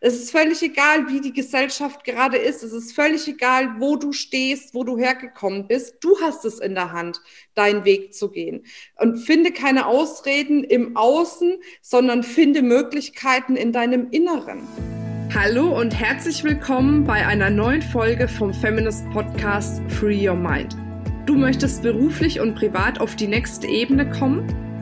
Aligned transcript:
Es 0.00 0.14
ist 0.14 0.30
völlig 0.30 0.62
egal, 0.62 1.08
wie 1.08 1.20
die 1.20 1.32
Gesellschaft 1.32 2.04
gerade 2.04 2.36
ist. 2.36 2.62
Es 2.62 2.72
ist 2.72 2.92
völlig 2.92 3.26
egal, 3.28 3.76
wo 3.78 3.96
du 3.96 4.12
stehst, 4.12 4.74
wo 4.74 4.84
du 4.84 4.98
hergekommen 4.98 5.66
bist. 5.66 5.96
Du 6.00 6.20
hast 6.20 6.44
es 6.44 6.58
in 6.58 6.74
der 6.74 6.92
Hand, 6.92 7.20
deinen 7.54 7.84
Weg 7.84 8.14
zu 8.14 8.30
gehen. 8.30 8.64
Und 8.96 9.18
finde 9.18 9.52
keine 9.52 9.86
Ausreden 9.86 10.64
im 10.64 10.96
Außen, 10.96 11.58
sondern 11.80 12.22
finde 12.22 12.62
Möglichkeiten 12.62 13.56
in 13.56 13.72
deinem 13.72 14.10
Inneren. 14.10 14.66
Hallo 15.34 15.78
und 15.78 15.98
herzlich 15.98 16.44
willkommen 16.44 17.04
bei 17.04 17.26
einer 17.26 17.50
neuen 17.50 17.82
Folge 17.82 18.28
vom 18.28 18.54
Feminist 18.54 19.08
Podcast 19.10 19.80
Free 19.88 20.28
Your 20.28 20.36
Mind. 20.36 20.76
Du 21.26 21.34
möchtest 21.34 21.82
beruflich 21.82 22.40
und 22.40 22.54
privat 22.54 23.00
auf 23.00 23.16
die 23.16 23.26
nächste 23.26 23.66
Ebene 23.66 24.08
kommen? 24.10 24.63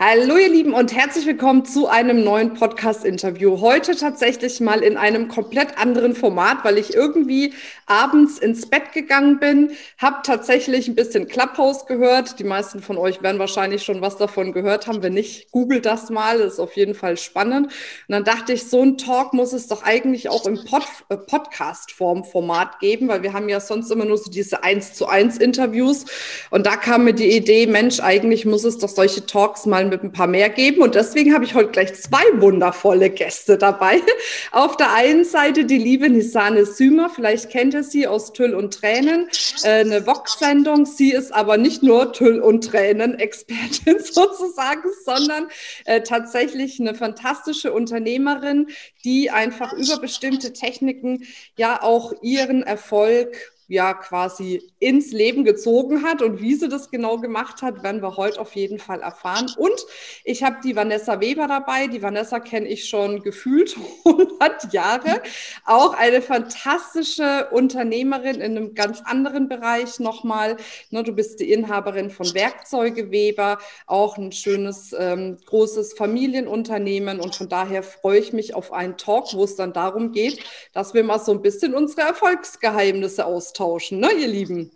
Hallo 0.00 0.36
ihr 0.36 0.48
Lieben 0.48 0.74
und 0.74 0.94
herzlich 0.94 1.26
willkommen 1.26 1.64
zu 1.64 1.88
einem 1.88 2.22
neuen 2.22 2.54
Podcast-Interview. 2.54 3.60
Heute 3.60 3.96
tatsächlich 3.96 4.60
mal 4.60 4.84
in 4.84 4.96
einem 4.96 5.26
komplett 5.26 5.76
anderen 5.76 6.14
Format, 6.14 6.58
weil 6.62 6.78
ich 6.78 6.94
irgendwie 6.94 7.52
abends 7.86 8.38
ins 8.38 8.66
Bett 8.66 8.92
gegangen 8.92 9.40
bin, 9.40 9.72
habe 9.98 10.18
tatsächlich 10.22 10.86
ein 10.86 10.94
bisschen 10.94 11.26
Clubhouse 11.26 11.86
gehört. 11.86 12.38
Die 12.38 12.44
meisten 12.44 12.78
von 12.80 12.96
euch 12.96 13.22
werden 13.22 13.40
wahrscheinlich 13.40 13.82
schon 13.82 14.00
was 14.00 14.16
davon 14.16 14.52
gehört 14.52 14.86
haben. 14.86 15.02
Wenn 15.02 15.14
nicht, 15.14 15.50
googelt 15.50 15.84
das 15.84 16.10
mal, 16.10 16.38
das 16.38 16.52
ist 16.52 16.60
auf 16.60 16.76
jeden 16.76 16.94
Fall 16.94 17.16
spannend. 17.16 17.66
Und 17.66 17.72
dann 18.06 18.22
dachte 18.22 18.52
ich, 18.52 18.68
so 18.68 18.80
ein 18.80 18.98
Talk 18.98 19.32
muss 19.32 19.52
es 19.52 19.66
doch 19.66 19.82
eigentlich 19.82 20.28
auch 20.28 20.46
im 20.46 20.64
Pod 20.64 20.84
äh, 21.08 21.16
Podcast-Form-Format 21.16 22.78
geben, 22.78 23.08
weil 23.08 23.24
wir 23.24 23.32
haben 23.32 23.48
ja 23.48 23.58
sonst 23.58 23.90
immer 23.90 24.04
nur 24.04 24.18
so 24.18 24.30
diese 24.30 24.62
1 24.62 24.94
zu 24.94 25.08
1 25.08 25.38
Interviews. 25.38 26.04
Und 26.50 26.66
da 26.66 26.76
kam 26.76 27.02
mir 27.02 27.14
die 27.14 27.36
Idee, 27.36 27.66
Mensch, 27.66 27.98
eigentlich 27.98 28.46
muss 28.46 28.62
es 28.62 28.78
doch 28.78 28.88
solche 28.88 29.26
Talks 29.26 29.66
mal 29.66 29.87
mit 29.88 30.02
ein 30.02 30.12
paar 30.12 30.26
mehr 30.26 30.50
geben. 30.50 30.82
Und 30.82 30.94
deswegen 30.94 31.34
habe 31.34 31.44
ich 31.44 31.54
heute 31.54 31.70
gleich 31.70 31.94
zwei 31.94 32.22
wundervolle 32.34 33.10
Gäste 33.10 33.58
dabei. 33.58 34.00
Auf 34.52 34.76
der 34.76 34.92
einen 34.92 35.24
Seite 35.24 35.64
die 35.64 35.78
liebe 35.78 36.08
Nisane 36.08 36.64
Sümer. 36.64 37.10
Vielleicht 37.10 37.50
kennt 37.50 37.74
ihr 37.74 37.82
sie 37.82 38.06
aus 38.06 38.32
Tüll 38.32 38.54
und 38.54 38.74
Tränen. 38.74 39.28
Äh, 39.62 39.80
eine 39.80 40.06
Vox-Sendung. 40.06 40.86
Sie 40.86 41.12
ist 41.12 41.32
aber 41.32 41.56
nicht 41.56 41.82
nur 41.82 42.12
Tüll 42.12 42.40
und 42.40 42.64
Tränen-Expertin 42.64 43.98
sozusagen, 44.02 44.88
sondern 45.04 45.48
äh, 45.84 46.02
tatsächlich 46.02 46.80
eine 46.80 46.94
fantastische 46.94 47.72
Unternehmerin, 47.72 48.68
die 49.04 49.30
einfach 49.30 49.72
über 49.72 49.98
bestimmte 49.98 50.52
Techniken 50.52 51.24
ja 51.56 51.82
auch 51.82 52.12
ihren 52.22 52.62
Erfolg 52.62 53.36
ja 53.68 53.92
quasi 53.92 54.62
ins 54.78 55.12
Leben 55.12 55.44
gezogen 55.44 56.02
hat. 56.02 56.22
Und 56.22 56.40
wie 56.40 56.54
sie 56.54 56.68
das 56.68 56.90
genau 56.90 57.18
gemacht 57.18 57.62
hat, 57.62 57.82
werden 57.82 58.02
wir 58.02 58.16
heute 58.16 58.40
auf 58.40 58.56
jeden 58.56 58.78
Fall 58.78 59.00
erfahren. 59.00 59.46
Und 59.56 59.78
ich 60.24 60.42
habe 60.42 60.56
die 60.64 60.74
Vanessa 60.74 61.20
Weber 61.20 61.46
dabei. 61.46 61.86
Die 61.86 62.02
Vanessa 62.02 62.40
kenne 62.40 62.66
ich 62.66 62.88
schon 62.88 63.22
gefühlt 63.22 63.76
100 64.04 64.72
Jahre. 64.72 65.22
Auch 65.66 65.94
eine 65.94 66.22
fantastische 66.22 67.48
Unternehmerin 67.50 68.40
in 68.40 68.56
einem 68.56 68.74
ganz 68.74 69.02
anderen 69.04 69.48
Bereich 69.48 70.00
nochmal. 70.00 70.56
Ne, 70.90 71.02
du 71.02 71.12
bist 71.12 71.40
die 71.40 71.52
Inhaberin 71.52 72.10
von 72.10 72.32
Werkzeuge 72.34 73.10
Weber, 73.10 73.58
auch 73.86 74.16
ein 74.16 74.32
schönes, 74.32 74.94
ähm, 74.98 75.36
großes 75.44 75.92
Familienunternehmen. 75.92 77.20
Und 77.20 77.34
von 77.34 77.50
daher 77.50 77.82
freue 77.82 78.18
ich 78.18 78.32
mich 78.32 78.54
auf 78.54 78.72
einen 78.72 78.96
Talk, 78.96 79.34
wo 79.34 79.44
es 79.44 79.56
dann 79.56 79.74
darum 79.74 80.12
geht, 80.12 80.38
dass 80.72 80.94
wir 80.94 81.04
mal 81.04 81.18
so 81.18 81.32
ein 81.32 81.42
bisschen 81.42 81.74
unsere 81.74 82.08
Erfolgsgeheimnisse 82.08 83.26
austauschen 83.26 83.57
austauschen, 83.58 84.00
ne, 84.00 84.12
ihr 84.12 84.28
Lieben? 84.28 84.70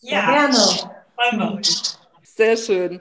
Ja, 0.00 0.48
gerne. 0.48 1.62
Sehr 2.22 2.56
schön. 2.56 3.00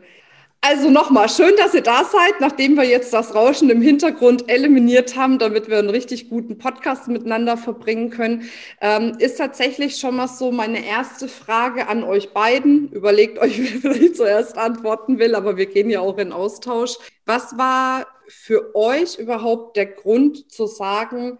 Also 0.61 0.89
nochmal, 0.89 1.29
schön, 1.29 1.55
dass 1.55 1.73
ihr 1.73 1.81
da 1.81 2.03
seid, 2.03 2.41
nachdem 2.41 2.75
wir 2.75 2.83
jetzt 2.83 3.13
das 3.13 3.33
Rauschen 3.33 3.69
im 3.69 3.81
Hintergrund 3.81 4.49
eliminiert 4.49 5.15
haben, 5.15 5.39
damit 5.39 5.69
wir 5.69 5.79
einen 5.79 5.89
richtig 5.89 6.29
guten 6.29 6.57
Podcast 6.57 7.07
miteinander 7.07 7.55
verbringen 7.55 8.09
können. 8.09 8.49
Ähm, 8.81 9.15
ist 9.19 9.37
tatsächlich 9.37 9.97
schon 9.97 10.17
mal 10.17 10.27
so 10.27 10.51
meine 10.51 10.85
erste 10.85 11.29
Frage 11.29 11.87
an 11.87 12.03
euch 12.03 12.33
beiden. 12.33 12.91
Überlegt 12.91 13.39
euch, 13.39 13.57
wer 13.83 13.93
vielleicht 13.93 14.17
zuerst 14.17 14.57
antworten 14.57 15.17
will, 15.17 15.33
aber 15.33 15.55
wir 15.55 15.67
gehen 15.67 15.89
ja 15.89 16.01
auch 16.01 16.17
in 16.17 16.33
Austausch. 16.33 16.97
Was 17.25 17.57
war 17.57 18.07
für 18.27 18.75
euch 18.75 19.17
überhaupt 19.17 19.77
der 19.77 19.85
Grund 19.85 20.51
zu 20.51 20.67
sagen, 20.67 21.39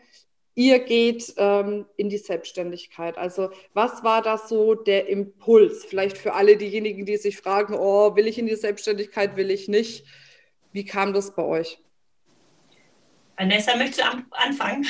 ihr 0.60 0.80
geht 0.80 1.36
ähm, 1.38 1.86
in 1.96 2.10
die 2.10 2.18
Selbstständigkeit. 2.18 3.18
Also 3.18 3.50
was 3.74 4.04
war 4.04 4.22
das 4.22 4.50
so 4.50 4.76
der 4.76 5.08
Impuls? 5.08 5.86
Vielleicht 5.86 6.18
für 6.18 6.34
alle 6.34 6.58
diejenigen, 6.58 7.06
die 7.06 7.16
sich 7.16 7.38
fragen, 7.38 7.74
oh, 7.74 8.18
will 8.18 8.28
ich 8.28 8.38
in 8.38 8.46
die 8.46 8.56
Selbstständigkeit, 8.56 9.38
will 9.38 9.52
ich 9.52 9.70
nicht? 9.70 10.06
Wie 10.74 10.84
kam 10.84 11.14
das 11.14 11.34
bei 11.34 11.44
euch? 11.44 11.82
Vanessa, 13.38 13.78
möchtest 13.78 14.02
du 14.02 14.04
anfangen? 14.32 14.86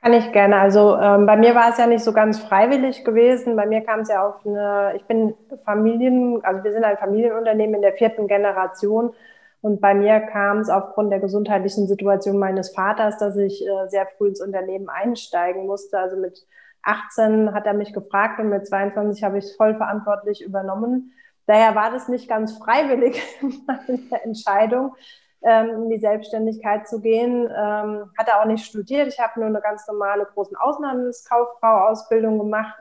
Kann 0.00 0.14
ich 0.14 0.32
gerne. 0.32 0.56
Also 0.56 0.96
ähm, 0.96 1.26
bei 1.26 1.36
mir 1.36 1.54
war 1.54 1.68
es 1.68 1.76
ja 1.76 1.86
nicht 1.86 2.02
so 2.02 2.14
ganz 2.14 2.38
freiwillig 2.38 3.04
gewesen. 3.04 3.56
Bei 3.56 3.66
mir 3.66 3.82
kam 3.82 4.00
es 4.00 4.08
ja 4.08 4.26
auf 4.26 4.46
eine, 4.46 4.94
ich 4.96 5.04
bin 5.04 5.34
Familien, 5.66 6.42
also 6.42 6.64
wir 6.64 6.72
sind 6.72 6.84
ein 6.84 6.96
Familienunternehmen 6.96 7.74
in 7.74 7.82
der 7.82 7.92
vierten 7.92 8.28
Generation 8.28 9.12
und 9.64 9.80
bei 9.80 9.94
mir 9.94 10.20
kam 10.20 10.58
es 10.58 10.68
aufgrund 10.68 11.10
der 11.10 11.20
gesundheitlichen 11.20 11.86
Situation 11.86 12.36
meines 12.36 12.74
Vaters, 12.74 13.16
dass 13.16 13.34
ich 13.38 13.66
äh, 13.66 13.88
sehr 13.88 14.06
früh 14.18 14.28
ins 14.28 14.42
Unternehmen 14.42 14.90
einsteigen 14.90 15.66
musste. 15.66 15.98
Also 15.98 16.18
mit 16.18 16.46
18 16.82 17.54
hat 17.54 17.64
er 17.64 17.72
mich 17.72 17.94
gefragt 17.94 18.38
und 18.40 18.50
mit 18.50 18.66
22 18.66 19.24
habe 19.24 19.38
ich 19.38 19.46
es 19.46 19.56
voll 19.56 19.74
verantwortlich 19.74 20.42
übernommen. 20.42 21.14
Daher 21.46 21.74
war 21.74 21.90
das 21.90 22.08
nicht 22.08 22.28
ganz 22.28 22.58
freiwillig, 22.58 23.22
meine 23.66 24.22
Entscheidung, 24.22 24.96
ähm, 25.40 25.84
in 25.84 25.88
die 25.88 25.98
Selbstständigkeit 25.98 26.86
zu 26.86 27.00
gehen. 27.00 27.44
Ähm, 27.44 28.10
hatte 28.18 28.38
auch 28.38 28.44
nicht 28.44 28.66
studiert. 28.66 29.08
Ich 29.08 29.18
habe 29.18 29.40
nur 29.40 29.48
eine 29.48 29.62
ganz 29.62 29.88
normale 29.88 30.26
großen 30.26 30.58
Außenhandelskauffrau-Ausbildung 30.58 32.38
gemacht 32.38 32.74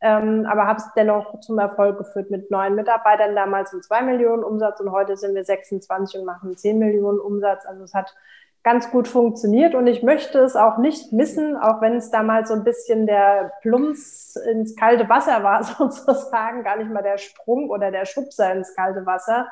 ähm, 0.00 0.46
aber 0.50 0.66
habe 0.66 0.78
es 0.78 0.88
dennoch 0.94 1.40
zum 1.40 1.58
Erfolg 1.58 1.98
geführt 1.98 2.30
mit 2.30 2.50
neun 2.50 2.74
Mitarbeitern, 2.74 3.34
damals 3.34 3.72
in 3.72 3.82
zwei 3.82 4.02
Millionen 4.02 4.44
Umsatz 4.44 4.80
und 4.80 4.92
heute 4.92 5.16
sind 5.16 5.34
wir 5.34 5.44
26 5.44 6.20
und 6.20 6.26
machen 6.26 6.56
zehn 6.56 6.78
Millionen 6.78 7.18
Umsatz. 7.18 7.64
Also 7.64 7.84
es 7.84 7.94
hat 7.94 8.14
ganz 8.62 8.90
gut 8.90 9.06
funktioniert 9.06 9.76
und 9.76 9.86
ich 9.86 10.02
möchte 10.02 10.40
es 10.40 10.56
auch 10.56 10.78
nicht 10.78 11.12
missen, 11.12 11.56
auch 11.56 11.80
wenn 11.80 11.94
es 11.94 12.10
damals 12.10 12.48
so 12.48 12.54
ein 12.54 12.64
bisschen 12.64 13.06
der 13.06 13.52
Plumps 13.62 14.34
ins 14.34 14.74
kalte 14.74 15.08
Wasser 15.08 15.44
war, 15.44 15.62
sozusagen, 15.88 16.64
gar 16.64 16.76
nicht 16.76 16.90
mal 16.90 17.02
der 17.02 17.18
Sprung 17.18 17.70
oder 17.70 17.92
der 17.92 18.06
Schubser 18.06 18.52
ins 18.52 18.74
kalte 18.74 19.06
Wasser. 19.06 19.46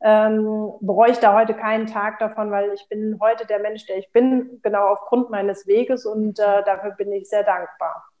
Ähm, 0.00 0.72
bereue 0.80 1.10
ich 1.10 1.18
da 1.18 1.34
heute 1.34 1.54
keinen 1.54 1.88
Tag 1.88 2.20
davon, 2.20 2.50
weil 2.52 2.72
ich 2.72 2.88
bin 2.88 3.18
heute 3.20 3.46
der 3.46 3.58
Mensch, 3.58 3.86
der 3.86 3.98
ich 3.98 4.12
bin, 4.12 4.60
genau 4.62 4.86
aufgrund 4.86 5.30
meines 5.30 5.66
Weges 5.66 6.06
und 6.06 6.38
äh, 6.38 6.62
dafür 6.64 6.92
bin 6.92 7.12
ich 7.12 7.28
sehr 7.28 7.42
dankbar. 7.42 8.11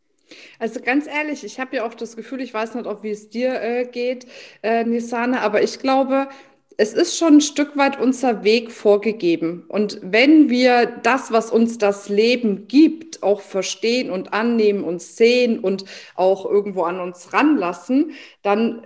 Also 0.58 0.80
ganz 0.80 1.06
ehrlich, 1.06 1.44
ich 1.44 1.60
habe 1.60 1.76
ja 1.76 1.86
auch 1.86 1.94
das 1.94 2.16
Gefühl, 2.16 2.40
ich 2.40 2.52
weiß 2.54 2.74
nicht, 2.74 2.86
ob 2.86 3.02
wie 3.02 3.10
es 3.10 3.28
dir 3.28 3.60
äh, 3.60 3.84
geht, 3.84 4.26
äh, 4.62 4.84
Nisane, 4.84 5.40
aber 5.40 5.62
ich 5.62 5.78
glaube, 5.78 6.28
es 6.76 6.94
ist 6.94 7.16
schon 7.18 7.36
ein 7.36 7.40
Stück 7.40 7.76
weit 7.76 8.00
unser 8.00 8.44
Weg 8.44 8.70
vorgegeben. 8.70 9.64
Und 9.68 9.98
wenn 10.02 10.48
wir 10.50 10.86
das, 10.86 11.32
was 11.32 11.50
uns 11.50 11.78
das 11.78 12.08
Leben 12.08 12.66
gibt, 12.68 13.22
auch 13.22 13.40
verstehen 13.40 14.10
und 14.10 14.32
annehmen 14.32 14.82
und 14.84 15.02
sehen 15.02 15.58
und 15.58 15.84
auch 16.14 16.46
irgendwo 16.46 16.82
an 16.84 17.00
uns 17.00 17.32
ranlassen, 17.32 18.12
dann 18.42 18.82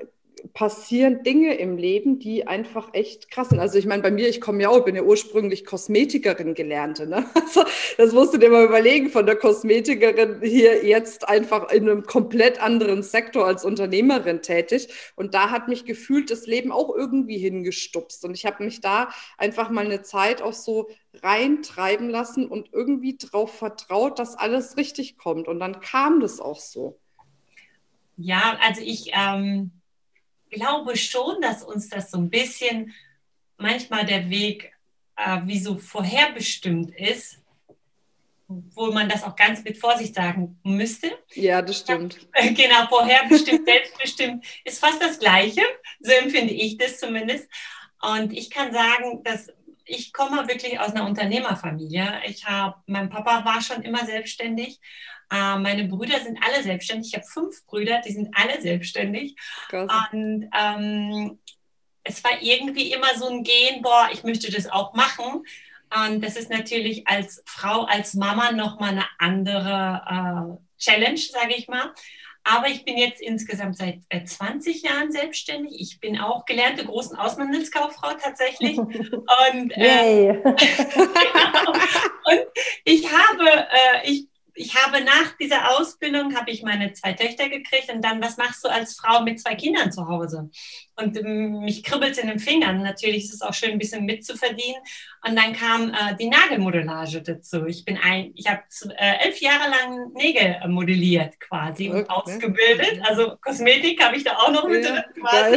passieren 0.52 1.22
Dinge 1.22 1.54
im 1.54 1.76
Leben, 1.76 2.18
die 2.18 2.46
einfach 2.46 2.92
echt 2.92 3.30
krass 3.30 3.48
sind. 3.48 3.58
Also 3.58 3.78
ich 3.78 3.86
meine, 3.86 4.02
bei 4.02 4.10
mir, 4.10 4.28
ich 4.28 4.40
komme 4.40 4.62
ja 4.62 4.68
auch, 4.68 4.84
bin 4.84 4.94
ja 4.94 5.02
ursprünglich 5.02 5.64
Kosmetikerin 5.64 6.54
gelernte. 6.54 7.06
Ne? 7.06 7.24
Also 7.46 7.64
das 7.96 8.12
musst 8.12 8.34
du 8.34 8.38
dir 8.38 8.50
mal 8.50 8.64
überlegen, 8.64 9.08
von 9.08 9.24
der 9.24 9.36
Kosmetikerin 9.36 10.40
hier 10.42 10.84
jetzt 10.84 11.28
einfach 11.28 11.70
in 11.70 11.88
einem 11.88 12.02
komplett 12.02 12.60
anderen 12.60 13.03
Sektor 13.03 13.47
als 13.47 13.65
Unternehmerin 13.65 14.42
tätig. 14.42 14.88
Und 15.15 15.32
da 15.32 15.50
hat 15.50 15.68
mich 15.68 15.84
gefühlt 15.84 16.30
das 16.30 16.47
Leben 16.47 16.72
auch 16.72 16.94
irgendwie 16.94 17.38
hingestupst. 17.38 18.24
Und 18.24 18.34
ich 18.34 18.44
habe 18.44 18.65
mich 18.65 18.80
da 18.80 19.09
einfach 19.38 19.71
mal 19.71 19.84
eine 19.84 20.03
Zeit 20.03 20.42
auch 20.42 20.53
so 20.53 20.88
reintreiben 21.22 22.10
lassen 22.10 22.47
und 22.47 22.71
irgendwie 22.72 23.16
darauf 23.16 23.54
vertraut, 23.54 24.18
dass 24.18 24.36
alles 24.36 24.76
richtig 24.76 25.16
kommt. 25.16 25.48
Und 25.48 25.60
dann 25.60 25.80
kam 25.80 26.21
das 26.21 26.41
auch 26.41 26.59
so. 26.59 26.98
Ja, 28.16 28.59
also 28.60 28.82
ich... 28.82 29.12
Ähm 29.15 29.71
glaube 30.51 30.97
schon, 30.97 31.41
dass 31.41 31.63
uns 31.63 31.89
das 31.89 32.10
so 32.10 32.19
ein 32.19 32.31
bisschen 32.31 32.95
manchmal 33.59 34.04
der 34.04 34.28
Weg 34.31 34.72
äh, 35.16 35.41
wie 35.45 35.59
so 35.59 35.77
vorherbestimmt 35.77 36.91
ist, 36.95 37.43
wo 38.48 38.93
man 38.93 39.09
das 39.09 39.25
auch 39.25 39.34
ganz 39.34 39.65
mit 39.65 39.77
Vorsicht 39.77 40.15
sagen 40.15 40.59
müsste. 40.63 41.10
Ja, 41.34 41.63
das 41.63 41.81
stimmt. 41.81 42.28
Genau, 42.54 42.87
vorherbestimmt, 42.89 43.66
selbstbestimmt 43.66 44.47
ist 44.65 44.78
fast 44.78 45.03
das 45.03 45.19
Gleiche. 45.19 45.63
So 46.01 46.13
empfinde 46.13 46.54
ich 46.54 46.77
das 46.77 46.98
zumindest. 47.01 47.48
Und 48.01 48.33
ich 48.33 48.51
kann 48.51 48.72
sagen, 48.72 49.22
dass 49.25 49.48
ich 49.84 50.13
komme 50.13 50.48
wirklich 50.48 50.78
aus 50.81 50.91
einer 50.91 51.07
Unternehmerfamilie. 51.07 52.21
Ich 52.27 52.45
habe, 52.45 52.77
mein 52.87 53.09
Papa 53.09 53.45
war 53.45 53.63
schon 53.63 53.83
immer 53.83 54.04
selbstständig 54.04 54.81
Äh, 55.30 55.58
meine 55.58 55.84
Brüder 55.84 56.20
sind 56.20 56.38
alle 56.42 56.62
selbstständig. 56.62 57.08
Ich 57.08 57.14
habe 57.14 57.26
fünf 57.26 57.64
Brüder, 57.66 58.00
die 58.06 58.12
sind 58.12 58.28
alle 58.36 58.60
selbstständig. 58.60 59.36
Krass. 59.68 59.90
Und 60.12 60.50
ähm, 60.56 61.38
es 62.04 62.22
war 62.22 62.40
irgendwie 62.40 62.92
immer 62.92 63.14
so 63.16 63.28
ein 63.28 63.42
Gehen, 63.42 63.82
boah, 63.82 64.08
ich 64.12 64.22
möchte 64.22 64.50
das 64.50 64.68
auch 64.68 64.94
machen. 64.94 65.42
Und 65.94 66.24
das 66.24 66.36
ist 66.36 66.50
natürlich 66.50 67.06
als 67.06 67.42
Frau, 67.46 67.84
als 67.84 68.14
Mama 68.14 68.52
nochmal 68.52 68.90
eine 68.90 69.06
andere 69.18 70.58
äh, 70.58 70.82
Challenge, 70.82 71.18
sage 71.18 71.54
ich 71.56 71.68
mal. 71.68 71.92
Aber 72.48 72.68
ich 72.68 72.84
bin 72.84 72.96
jetzt 72.96 73.20
insgesamt 73.20 73.76
seit 73.76 74.02
20 74.24 74.84
äh, 74.84 74.88
Jahren 74.88 75.10
selbstständig. 75.10 75.80
Ich 75.80 75.98
bin 75.98 76.20
auch 76.20 76.44
gelernte 76.44 76.84
großen 76.84 77.16
Außenhandelskauffrau 77.16 78.12
tatsächlich. 78.22 78.78
Und, 78.78 79.72
äh, 79.72 80.28
genau. 80.42 81.72
und 82.24 82.40
ich 82.84 83.10
habe, 83.10 83.50
äh, 83.50 84.10
ich 84.10 84.28
ich 84.56 84.74
habe 84.74 85.04
nach 85.04 85.36
dieser 85.38 85.78
Ausbildung 85.78 86.34
habe 86.34 86.50
ich 86.50 86.62
meine 86.62 86.92
zwei 86.94 87.12
Töchter 87.12 87.48
gekriegt 87.48 87.92
und 87.92 88.03
dann, 88.03 88.22
was 88.22 88.38
machst 88.38 88.64
du 88.64 88.68
als 88.68 88.97
Frau 88.97 89.22
mit 89.22 89.38
zwei 89.38 89.54
Kindern 89.54 89.92
zu 89.92 90.08
Hause? 90.08 90.50
Und 90.97 91.16
ähm, 91.18 91.60
mich 91.60 91.82
kribbelt 91.84 92.12
es 92.12 92.18
in 92.18 92.28
den 92.28 92.38
Fingern. 92.38 92.82
Natürlich 92.82 93.24
ist 93.24 93.34
es 93.34 93.42
auch 93.42 93.53
schön, 93.53 93.72
ein 93.72 93.78
bisschen 93.78 94.06
mitzuverdienen. 94.06 94.80
Und 95.26 95.36
dann 95.36 95.53
kam 95.53 95.91
äh, 95.91 96.16
die 96.18 96.28
Nagelmodellage 96.28 97.22
dazu. 97.22 97.66
Ich 97.66 97.84
bin 97.84 97.98
ein, 97.98 98.32
ich 98.34 98.48
habe 98.48 98.62
äh, 98.97 99.26
elf 99.26 99.41
Jahre 99.41 99.70
lang 99.70 100.12
Nägel 100.14 100.56
modelliert 100.68 101.38
quasi 101.38 101.91
okay. 101.91 101.98
und 101.98 102.10
ausgebildet. 102.10 103.00
Also 103.02 103.36
Kosmetik 103.42 104.02
habe 104.02 104.16
ich 104.16 104.24
da 104.24 104.38
auch 104.38 104.50
noch 104.50 104.66
mit 104.66 104.84
ja, 104.84 105.04
quasi. 105.20 105.56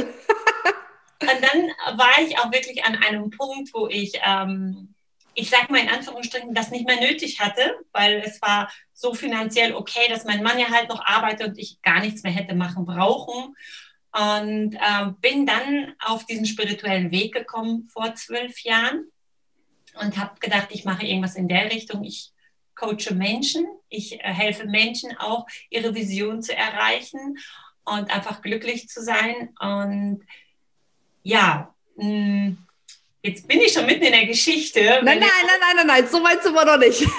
und 1.21 1.27
dann 1.41 1.97
war 1.97 2.21
ich 2.21 2.37
auch 2.37 2.51
wirklich 2.51 2.83
an 2.83 2.95
einem 2.95 3.29
Punkt, 3.29 3.69
wo 3.73 3.87
ich 3.87 4.19
ähm, 4.25 4.93
ich 5.39 5.49
sage 5.49 5.71
mal 5.71 5.81
in 5.81 5.89
Anführungsstrichen, 5.89 6.53
das 6.53 6.69
nicht 6.69 6.85
mehr 6.85 6.99
nötig 6.99 7.39
hatte, 7.39 7.77
weil 7.93 8.21
es 8.25 8.41
war 8.41 8.69
so 8.93 9.13
finanziell 9.13 9.73
okay, 9.73 10.09
dass 10.09 10.25
mein 10.25 10.43
Mann 10.43 10.59
ja 10.59 10.69
halt 10.69 10.89
noch 10.89 11.05
arbeitet 11.05 11.47
und 11.47 11.57
ich 11.57 11.81
gar 11.81 12.01
nichts 12.01 12.23
mehr 12.23 12.33
hätte 12.33 12.55
machen 12.55 12.85
brauchen. 12.85 13.55
Und 14.11 14.75
äh, 14.75 15.11
bin 15.21 15.45
dann 15.45 15.93
auf 15.99 16.25
diesen 16.25 16.45
spirituellen 16.45 17.11
Weg 17.11 17.33
gekommen 17.33 17.87
vor 17.87 18.15
zwölf 18.15 18.59
Jahren 18.63 19.05
und 20.01 20.17
habe 20.17 20.39
gedacht, 20.39 20.69
ich 20.71 20.83
mache 20.83 21.05
irgendwas 21.05 21.35
in 21.35 21.47
der 21.47 21.71
Richtung. 21.71 22.03
Ich 22.03 22.31
coache 22.75 23.13
Menschen, 23.13 23.65
ich 23.87 24.19
äh, 24.19 24.33
helfe 24.33 24.65
Menschen 24.65 25.15
auch, 25.17 25.47
ihre 25.69 25.95
Vision 25.95 26.41
zu 26.41 26.53
erreichen 26.53 27.37
und 27.85 28.13
einfach 28.13 28.41
glücklich 28.41 28.89
zu 28.89 29.01
sein. 29.01 29.55
Und 29.59 30.25
ja, 31.23 31.73
mh, 31.95 32.05
mm, 32.05 32.57
Jetzt 33.21 33.47
bin 33.47 33.59
ich 33.59 33.73
schon 33.73 33.85
mitten 33.85 34.03
in 34.03 34.13
der 34.13 34.25
Geschichte. 34.27 34.79
Nein, 34.79 35.03
nein, 35.03 35.19
nein, 35.19 35.59
nein, 35.59 35.75
nein, 35.75 35.87
nein, 35.87 36.07
so 36.07 36.23
weit 36.23 36.41
sind 36.41 36.53
wir 36.53 36.63
noch 36.63 36.77
nicht. 36.77 36.99
Genau. 36.99 37.09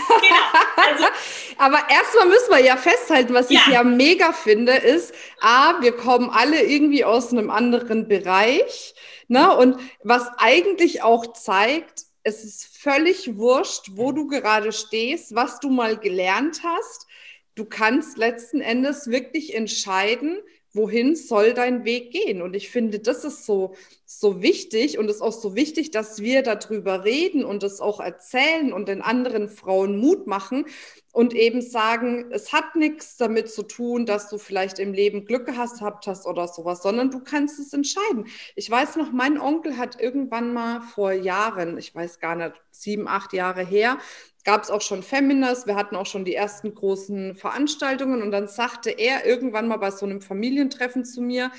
Also, 0.77 1.05
Aber 1.59 1.79
erstmal 1.91 2.27
müssen 2.27 2.51
wir 2.51 2.65
ja 2.65 2.79
festhalten, 2.79 3.35
was 3.35 3.51
ich 3.51 3.67
ja 3.67 3.85
mega 3.85 4.33
finde, 4.33 4.73
ist, 4.73 5.13
A, 5.43 5.83
wir 5.83 5.93
kommen 5.93 6.31
alle 6.31 6.63
irgendwie 6.63 7.05
aus 7.05 7.33
einem 7.33 7.51
anderen 7.51 8.09
Bereich. 8.09 8.95
Ne? 9.29 9.55
Und 9.55 9.77
was 10.03 10.27
eigentlich 10.39 11.03
auch 11.03 11.35
zeigt, 11.35 12.05
es 12.23 12.45
ist 12.45 12.79
völlig 12.79 13.37
wurscht, 13.37 13.91
wo 13.93 14.13
du 14.13 14.27
gerade 14.27 14.73
stehst, 14.73 15.35
was 15.35 15.61
du 15.61 15.69
mal 15.69 15.99
gelernt 15.99 16.63
hast. 16.65 17.07
Du 17.55 17.67
kannst 17.67 18.17
letzten 18.17 18.63
Endes 18.63 19.11
wirklich 19.11 19.55
entscheiden, 19.55 20.39
wohin 20.73 21.17
soll 21.17 21.55
dein 21.55 21.85
Weg 21.85 22.13
gehen? 22.13 22.43
Und 22.43 22.55
ich 22.55 22.71
finde, 22.71 23.01
das 23.01 23.25
ist 23.25 23.45
so, 23.47 23.75
so 24.05 24.43
wichtig 24.43 24.99
und 24.99 25.09
es 25.09 25.17
ist 25.17 25.23
auch 25.23 25.33
so 25.33 25.55
wichtig, 25.55 25.91
dass 25.91 26.21
wir 26.21 26.43
darüber 26.43 27.05
reden 27.05 27.45
und 27.45 27.63
das 27.63 27.81
auch 27.81 28.01
erzählen 28.01 28.73
und 28.73 28.89
den 28.89 29.03
anderen 29.03 29.49
Frauen 29.49 29.99
Mut 29.99 30.27
machen 30.27 30.65
und 31.13 31.35
eben 31.35 31.61
sagen, 31.61 32.31
es 32.31 32.53
hat 32.53 32.77
nichts 32.77 33.17
damit 33.17 33.51
zu 33.51 33.63
tun, 33.63 34.07
dass 34.07 34.29
du 34.29 34.39
vielleicht 34.39 34.79
im 34.79 34.93
Leben 34.93 35.25
Glück 35.25 35.47
gehabt 35.47 36.07
hast 36.07 36.27
oder 36.27 36.47
sowas, 36.47 36.83
sondern 36.83 37.11
du 37.11 37.21
kannst 37.21 37.59
es 37.59 37.73
entscheiden. 37.73 38.27
Ich 38.55 38.71
weiß 38.71 38.97
noch, 38.97 39.13
mein 39.13 39.41
Onkel 39.41 39.77
hat 39.77 40.01
irgendwann 40.01 40.53
mal 40.53 40.81
vor 40.81 41.13
Jahren, 41.13 41.79
ich 41.79 41.95
weiß 41.95 42.21
gar 42.21 42.37
nicht, 42.37 42.53
sieben, 42.71 43.09
acht 43.09 43.33
Jahre 43.33 43.65
her, 43.65 43.99
gab 44.45 44.63
es 44.63 44.71
auch 44.71 44.81
schon 44.81 45.03
Feminist, 45.03 45.67
wir 45.67 45.77
hatten 45.77 45.97
auch 45.97 46.07
schon 46.07 46.25
die 46.25 46.35
ersten 46.35 46.75
großen 46.75 47.35
Veranstaltungen 47.35 48.23
und 48.23 48.31
dann 48.31 48.49
sagte 48.49 48.91
er 48.91 49.27
irgendwann 49.27 49.69
mal 49.69 49.77
bei 49.79 49.91
so 49.91 50.07
einem 50.07 50.21
Familientreffen 50.21 51.05
zu 51.05 51.21
mir, 51.21 51.51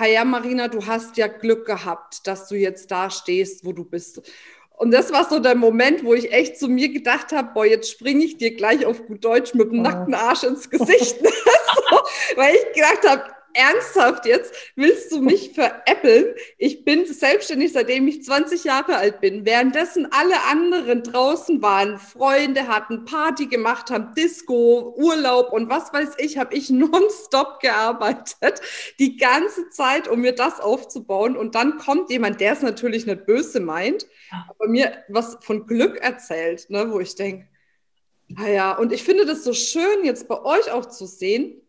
ja, 0.00 0.24
Marina, 0.24 0.66
du 0.66 0.86
hast 0.86 1.16
ja 1.18 1.28
Glück 1.28 1.66
gehabt, 1.66 2.26
dass 2.26 2.48
du 2.48 2.56
jetzt 2.56 2.90
da 2.90 3.10
stehst, 3.10 3.64
wo 3.64 3.72
du 3.72 3.84
bist. 3.84 4.22
Und 4.76 4.90
das 4.90 5.12
war 5.12 5.28
so 5.28 5.38
der 5.38 5.54
Moment, 5.54 6.04
wo 6.04 6.14
ich 6.14 6.32
echt 6.32 6.58
zu 6.58 6.68
mir 6.68 6.88
gedacht 6.88 7.32
habe, 7.32 7.50
boah, 7.54 7.64
jetzt 7.64 7.90
springe 7.90 8.24
ich 8.24 8.38
dir 8.38 8.54
gleich 8.54 8.84
auf 8.84 9.06
gut 9.06 9.24
Deutsch 9.24 9.54
mit 9.54 9.70
dem 9.70 9.78
oh. 9.78 9.82
nackten 9.82 10.14
Arsch 10.14 10.42
ins 10.42 10.68
Gesicht. 10.68 11.16
so, 11.20 11.98
weil 12.36 12.54
ich 12.56 12.72
gedacht 12.74 13.08
habe, 13.08 13.22
ernsthaft 13.54 14.26
jetzt, 14.26 14.54
willst 14.76 15.12
du 15.12 15.20
mich 15.20 15.52
veräppeln? 15.52 16.34
Ich 16.58 16.84
bin 16.84 17.06
selbstständig, 17.06 17.72
seitdem 17.72 18.06
ich 18.08 18.24
20 18.24 18.64
Jahre 18.64 18.96
alt 18.96 19.20
bin. 19.20 19.46
Währenddessen 19.46 20.08
alle 20.10 20.42
anderen 20.50 21.02
draußen 21.02 21.62
waren, 21.62 21.98
Freunde 21.98 22.68
hatten, 22.68 23.04
Party 23.04 23.46
gemacht 23.46 23.90
haben, 23.90 24.14
Disco, 24.14 24.94
Urlaub 24.96 25.52
und 25.52 25.70
was 25.70 25.92
weiß 25.92 26.14
ich, 26.18 26.38
habe 26.38 26.54
ich 26.54 26.70
nonstop 26.70 27.60
gearbeitet, 27.60 28.60
die 28.98 29.16
ganze 29.16 29.70
Zeit, 29.70 30.08
um 30.08 30.20
mir 30.20 30.34
das 30.34 30.60
aufzubauen. 30.60 31.36
Und 31.36 31.54
dann 31.54 31.78
kommt 31.78 32.10
jemand, 32.10 32.40
der 32.40 32.52
es 32.52 32.62
natürlich 32.62 33.06
nicht 33.06 33.26
böse 33.26 33.60
meint, 33.60 34.06
aber 34.48 34.68
mir 34.68 35.04
was 35.08 35.38
von 35.40 35.66
Glück 35.66 35.98
erzählt, 35.98 36.68
ne, 36.70 36.90
wo 36.90 37.00
ich 37.00 37.14
denke, 37.14 37.48
naja, 38.28 38.72
und 38.76 38.92
ich 38.92 39.04
finde 39.04 39.26
das 39.26 39.44
so 39.44 39.52
schön, 39.52 40.04
jetzt 40.04 40.28
bei 40.28 40.40
euch 40.42 40.70
auch 40.72 40.86
zu 40.86 41.06
sehen, 41.06 41.60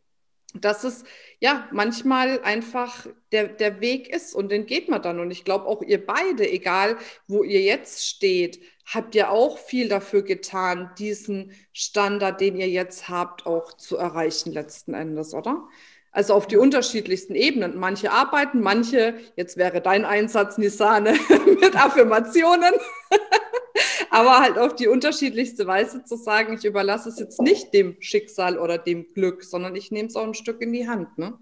dass 0.62 0.84
es 0.84 1.04
ja 1.40 1.68
manchmal 1.72 2.42
einfach 2.42 3.08
der, 3.32 3.48
der 3.48 3.82
Weg 3.82 4.10
ist 4.10 4.34
und 4.34 4.52
den 4.52 4.66
geht 4.66 4.90
man 4.90 5.02
dann. 5.02 5.20
Und 5.20 5.32
ich 5.32 5.46
glaube 5.46 5.66
auch 5.66 5.82
ihr 5.82 6.06
beide, 6.06 6.50
egal 6.50 6.98
wo 7.28 7.44
ihr 7.44 7.62
jetzt 7.62 8.06
steht, 8.08 8.60
habt 8.86 9.16
ihr 9.16 9.32
auch 9.32 9.58
viel 9.58 9.90
dafür 9.90 10.22
getan, 10.22 10.92
diesen 10.98 11.52
Standard, 11.74 12.40
den 12.42 12.58
ihr 12.58 12.70
jetzt 12.70 13.10
habt, 13.10 13.46
auch 13.46 13.74
zu 13.74 13.98
erreichen 13.98 14.52
letzten 14.52 14.94
Endes, 14.94 15.34
oder? 15.34 15.68
Also 16.12 16.34
auf 16.34 16.48
die 16.48 16.58
unterschiedlichsten 16.58 17.36
Ebenen. 17.36 17.78
Manche 17.78 18.12
arbeiten, 18.12 18.62
manche, 18.62 19.16
jetzt 19.36 19.58
wäre 19.58 19.82
dein 19.82 20.06
Einsatz, 20.06 20.58
Nisane, 20.58 21.18
mit 21.60 21.76
Affirmationen. 21.76 22.74
aber 24.16 24.40
halt 24.40 24.58
auf 24.58 24.76
die 24.76 24.88
unterschiedlichste 24.88 25.68
Weise 25.68 26.06
zu 26.06 26.16
sagen, 26.16 26.54
ich 26.54 26.64
überlasse 26.64 27.10
es 27.10 27.20
jetzt 27.20 27.42
nicht 27.42 27.74
dem 27.74 27.98
Schicksal 28.00 28.58
oder 28.58 28.78
dem 28.78 29.08
Glück, 29.14 29.44
sondern 29.44 29.76
ich 29.76 29.92
nehme 29.92 30.08
es 30.08 30.16
auch 30.16 30.24
ein 30.24 30.34
Stück 30.34 30.62
in 30.62 30.72
die 30.72 30.88
Hand. 30.88 31.18
Ne? 31.18 31.34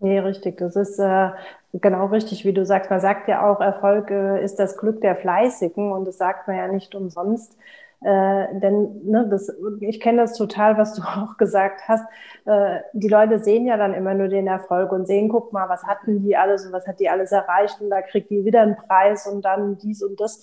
Nee, 0.00 0.18
richtig. 0.18 0.58
Das 0.58 0.76
ist 0.76 0.98
äh, 0.98 1.30
genau 1.72 2.06
richtig, 2.06 2.44
wie 2.44 2.52
du 2.52 2.66
sagst. 2.66 2.90
Man 2.90 3.00
sagt 3.00 3.28
ja 3.28 3.50
auch, 3.50 3.60
Erfolg 3.60 4.10
äh, 4.10 4.44
ist 4.44 4.56
das 4.56 4.76
Glück 4.76 5.00
der 5.00 5.16
Fleißigen 5.16 5.90
und 5.90 6.04
das 6.04 6.18
sagt 6.18 6.48
man 6.48 6.58
ja 6.58 6.68
nicht 6.68 6.94
umsonst. 6.94 7.56
Äh, 8.02 8.60
denn 8.60 9.00
ne, 9.04 9.28
das, 9.30 9.50
ich 9.80 10.00
kenne 10.00 10.22
das 10.22 10.36
total, 10.36 10.76
was 10.76 10.94
du 10.94 11.02
auch 11.16 11.38
gesagt 11.38 11.82
hast. 11.88 12.04
Äh, 12.44 12.80
die 12.92 13.08
Leute 13.08 13.38
sehen 13.38 13.64
ja 13.64 13.78
dann 13.78 13.94
immer 13.94 14.12
nur 14.12 14.28
den 14.28 14.48
Erfolg 14.48 14.92
und 14.92 15.06
sehen, 15.06 15.30
guck 15.30 15.54
mal, 15.54 15.70
was 15.70 15.84
hatten 15.84 16.22
die 16.22 16.36
alles 16.36 16.66
und 16.66 16.72
was 16.72 16.86
hat 16.86 17.00
die 17.00 17.08
alles 17.08 17.32
erreicht 17.32 17.80
und 17.80 17.88
da 17.88 18.02
kriegt 18.02 18.28
die 18.28 18.44
wieder 18.44 18.60
einen 18.60 18.76
Preis 18.76 19.26
und 19.26 19.46
dann 19.46 19.78
dies 19.78 20.02
und 20.02 20.20
das. 20.20 20.42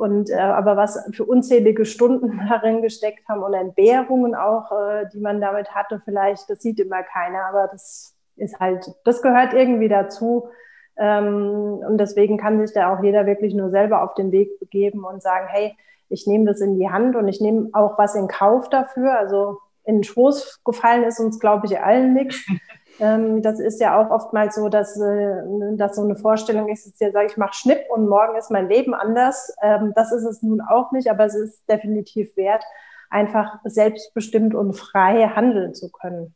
Und 0.00 0.30
äh, 0.30 0.36
aber 0.38 0.78
was 0.78 0.98
für 1.12 1.26
unzählige 1.26 1.84
Stunden 1.84 2.40
darin 2.48 2.80
gesteckt 2.80 3.28
haben 3.28 3.42
und 3.42 3.52
Entbehrungen 3.52 4.34
auch, 4.34 4.72
äh, 4.72 5.04
die 5.12 5.20
man 5.20 5.42
damit 5.42 5.74
hatte, 5.74 6.00
vielleicht, 6.02 6.48
das 6.48 6.62
sieht 6.62 6.80
immer 6.80 7.02
keiner, 7.02 7.44
aber 7.44 7.68
das 7.70 8.16
ist 8.36 8.58
halt, 8.58 8.94
das 9.04 9.20
gehört 9.20 9.52
irgendwie 9.52 9.88
dazu. 9.88 10.48
Ähm, 10.96 11.82
und 11.86 11.98
deswegen 11.98 12.38
kann 12.38 12.66
sich 12.66 12.74
da 12.74 12.94
auch 12.94 13.02
jeder 13.02 13.26
wirklich 13.26 13.52
nur 13.52 13.68
selber 13.68 14.02
auf 14.02 14.14
den 14.14 14.32
Weg 14.32 14.58
begeben 14.58 15.04
und 15.04 15.22
sagen, 15.22 15.48
hey, 15.50 15.76
ich 16.08 16.26
nehme 16.26 16.46
das 16.46 16.62
in 16.62 16.78
die 16.78 16.88
Hand 16.88 17.14
und 17.14 17.28
ich 17.28 17.42
nehme 17.42 17.68
auch 17.74 17.98
was 17.98 18.14
in 18.14 18.26
Kauf 18.26 18.70
dafür. 18.70 19.18
Also 19.18 19.58
in 19.84 19.96
den 19.96 20.04
Schoß 20.04 20.62
gefallen 20.64 21.04
ist 21.04 21.20
uns, 21.20 21.38
glaube 21.38 21.66
ich, 21.66 21.78
allen 21.78 22.14
nichts. 22.14 22.42
Ähm, 23.00 23.42
das 23.42 23.58
ist 23.58 23.80
ja 23.80 23.98
auch 23.98 24.10
oftmals 24.10 24.54
so, 24.54 24.68
dass, 24.68 25.00
äh, 25.00 25.42
dass 25.76 25.96
so 25.96 26.02
eine 26.02 26.16
Vorstellung 26.16 26.68
ist, 26.68 26.86
dass 26.86 27.00
ich 27.00 27.12
sage, 27.12 27.26
ich 27.26 27.36
mache 27.36 27.54
Schnipp 27.54 27.80
und 27.88 28.08
morgen 28.08 28.36
ist 28.36 28.50
mein 28.50 28.68
Leben 28.68 28.94
anders. 28.94 29.54
Ähm, 29.62 29.92
das 29.94 30.12
ist 30.12 30.24
es 30.24 30.42
nun 30.42 30.60
auch 30.60 30.92
nicht, 30.92 31.10
aber 31.10 31.24
es 31.24 31.34
ist 31.34 31.68
definitiv 31.68 32.36
wert, 32.36 32.62
einfach 33.08 33.58
selbstbestimmt 33.64 34.54
und 34.54 34.74
frei 34.74 35.28
handeln 35.34 35.74
zu 35.74 35.90
können. 35.90 36.34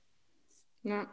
Ja. 0.82 1.06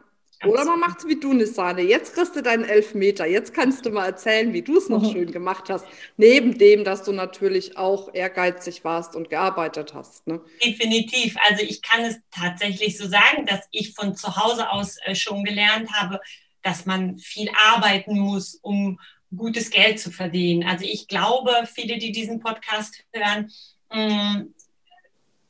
Oder 0.44 0.64
man 0.64 0.80
macht 0.80 1.00
es 1.00 1.08
wie 1.08 1.18
du, 1.18 1.32
Nissane. 1.32 1.82
Jetzt 1.82 2.14
kriegst 2.14 2.34
du 2.36 2.42
deinen 2.42 2.64
Elfmeter. 2.64 3.26
Jetzt 3.26 3.54
kannst 3.54 3.86
du 3.86 3.90
mal 3.90 4.06
erzählen, 4.06 4.52
wie 4.52 4.62
du 4.62 4.78
es 4.78 4.88
noch 4.88 5.02
mhm. 5.02 5.12
schön 5.12 5.32
gemacht 5.32 5.70
hast. 5.70 5.86
Neben 6.16 6.58
dem, 6.58 6.84
dass 6.84 7.04
du 7.04 7.12
natürlich 7.12 7.76
auch 7.76 8.12
ehrgeizig 8.12 8.84
warst 8.84 9.14
und 9.14 9.30
gearbeitet 9.30 9.94
hast. 9.94 10.26
Ne? 10.26 10.40
Definitiv. 10.64 11.36
Also 11.48 11.64
ich 11.64 11.82
kann 11.82 12.02
es 12.04 12.16
tatsächlich 12.30 12.98
so 12.98 13.06
sagen, 13.08 13.46
dass 13.46 13.60
ich 13.70 13.94
von 13.94 14.16
zu 14.16 14.36
Hause 14.36 14.70
aus 14.70 14.96
äh, 15.04 15.14
schon 15.14 15.44
gelernt 15.44 15.92
habe, 15.92 16.20
dass 16.62 16.86
man 16.86 17.18
viel 17.18 17.50
arbeiten 17.72 18.18
muss, 18.18 18.54
um 18.62 18.98
gutes 19.36 19.70
Geld 19.70 19.98
zu 19.98 20.10
verdienen. 20.10 20.64
Also 20.64 20.84
ich 20.84 21.08
glaube, 21.08 21.68
viele, 21.72 21.98
die 21.98 22.12
diesen 22.12 22.40
Podcast 22.40 23.04
hören, 23.12 23.50
mm, 23.92 24.52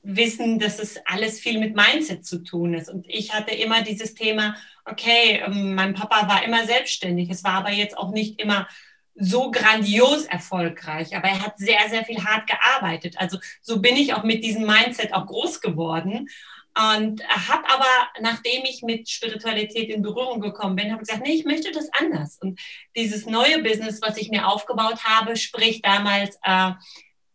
wissen, 0.03 0.59
dass 0.59 0.79
es 0.79 0.99
alles 1.07 1.39
viel 1.41 1.59
mit 1.59 1.77
Mindset 1.77 2.27
zu 2.27 2.43
tun 2.43 2.75
ist. 2.75 2.89
Und 2.89 3.07
ich 3.09 3.33
hatte 3.33 3.55
immer 3.55 3.83
dieses 3.83 4.15
Thema, 4.15 4.57
okay, 4.85 5.43
ähm, 5.47 5.75
mein 5.75 5.95
Papa 5.95 6.29
war 6.29 6.45
immer 6.45 6.67
selbstständig. 6.67 7.31
Es 7.31 7.45
war 7.45 7.55
aber 7.55 7.71
jetzt 7.71 7.97
auch 7.97 8.11
nicht 8.11 8.41
immer 8.41 8.67
so 9.15 9.51
grandios 9.51 10.25
erfolgreich, 10.25 11.15
aber 11.15 11.29
er 11.29 11.43
hat 11.43 11.59
sehr, 11.59 11.89
sehr 11.91 12.05
viel 12.05 12.25
hart 12.25 12.49
gearbeitet. 12.49 13.17
Also 13.19 13.39
so 13.61 13.81
bin 13.81 13.97
ich 13.97 14.15
auch 14.15 14.25
mit 14.25 14.43
diesem 14.43 14.67
Mindset 14.67 15.13
auch 15.13 15.27
groß 15.27 15.61
geworden. 15.61 16.29
Und 16.75 17.23
habe 17.29 17.69
aber, 17.69 18.09
nachdem 18.23 18.65
ich 18.65 18.83
mit 18.83 19.07
Spiritualität 19.11 19.91
in 19.91 20.01
Berührung 20.01 20.41
gekommen 20.41 20.75
bin, 20.75 20.91
habe 20.91 21.01
gesagt, 21.01 21.23
nee, 21.23 21.35
ich 21.35 21.45
möchte 21.45 21.71
das 21.71 21.91
anders. 21.93 22.39
Und 22.41 22.59
dieses 22.97 23.27
neue 23.27 23.63
Business, 23.63 24.01
was 24.01 24.17
ich 24.17 24.31
mir 24.31 24.49
aufgebaut 24.49 25.05
habe, 25.05 25.37
sprich 25.37 25.83
damals, 25.83 26.39
äh, 26.43 26.71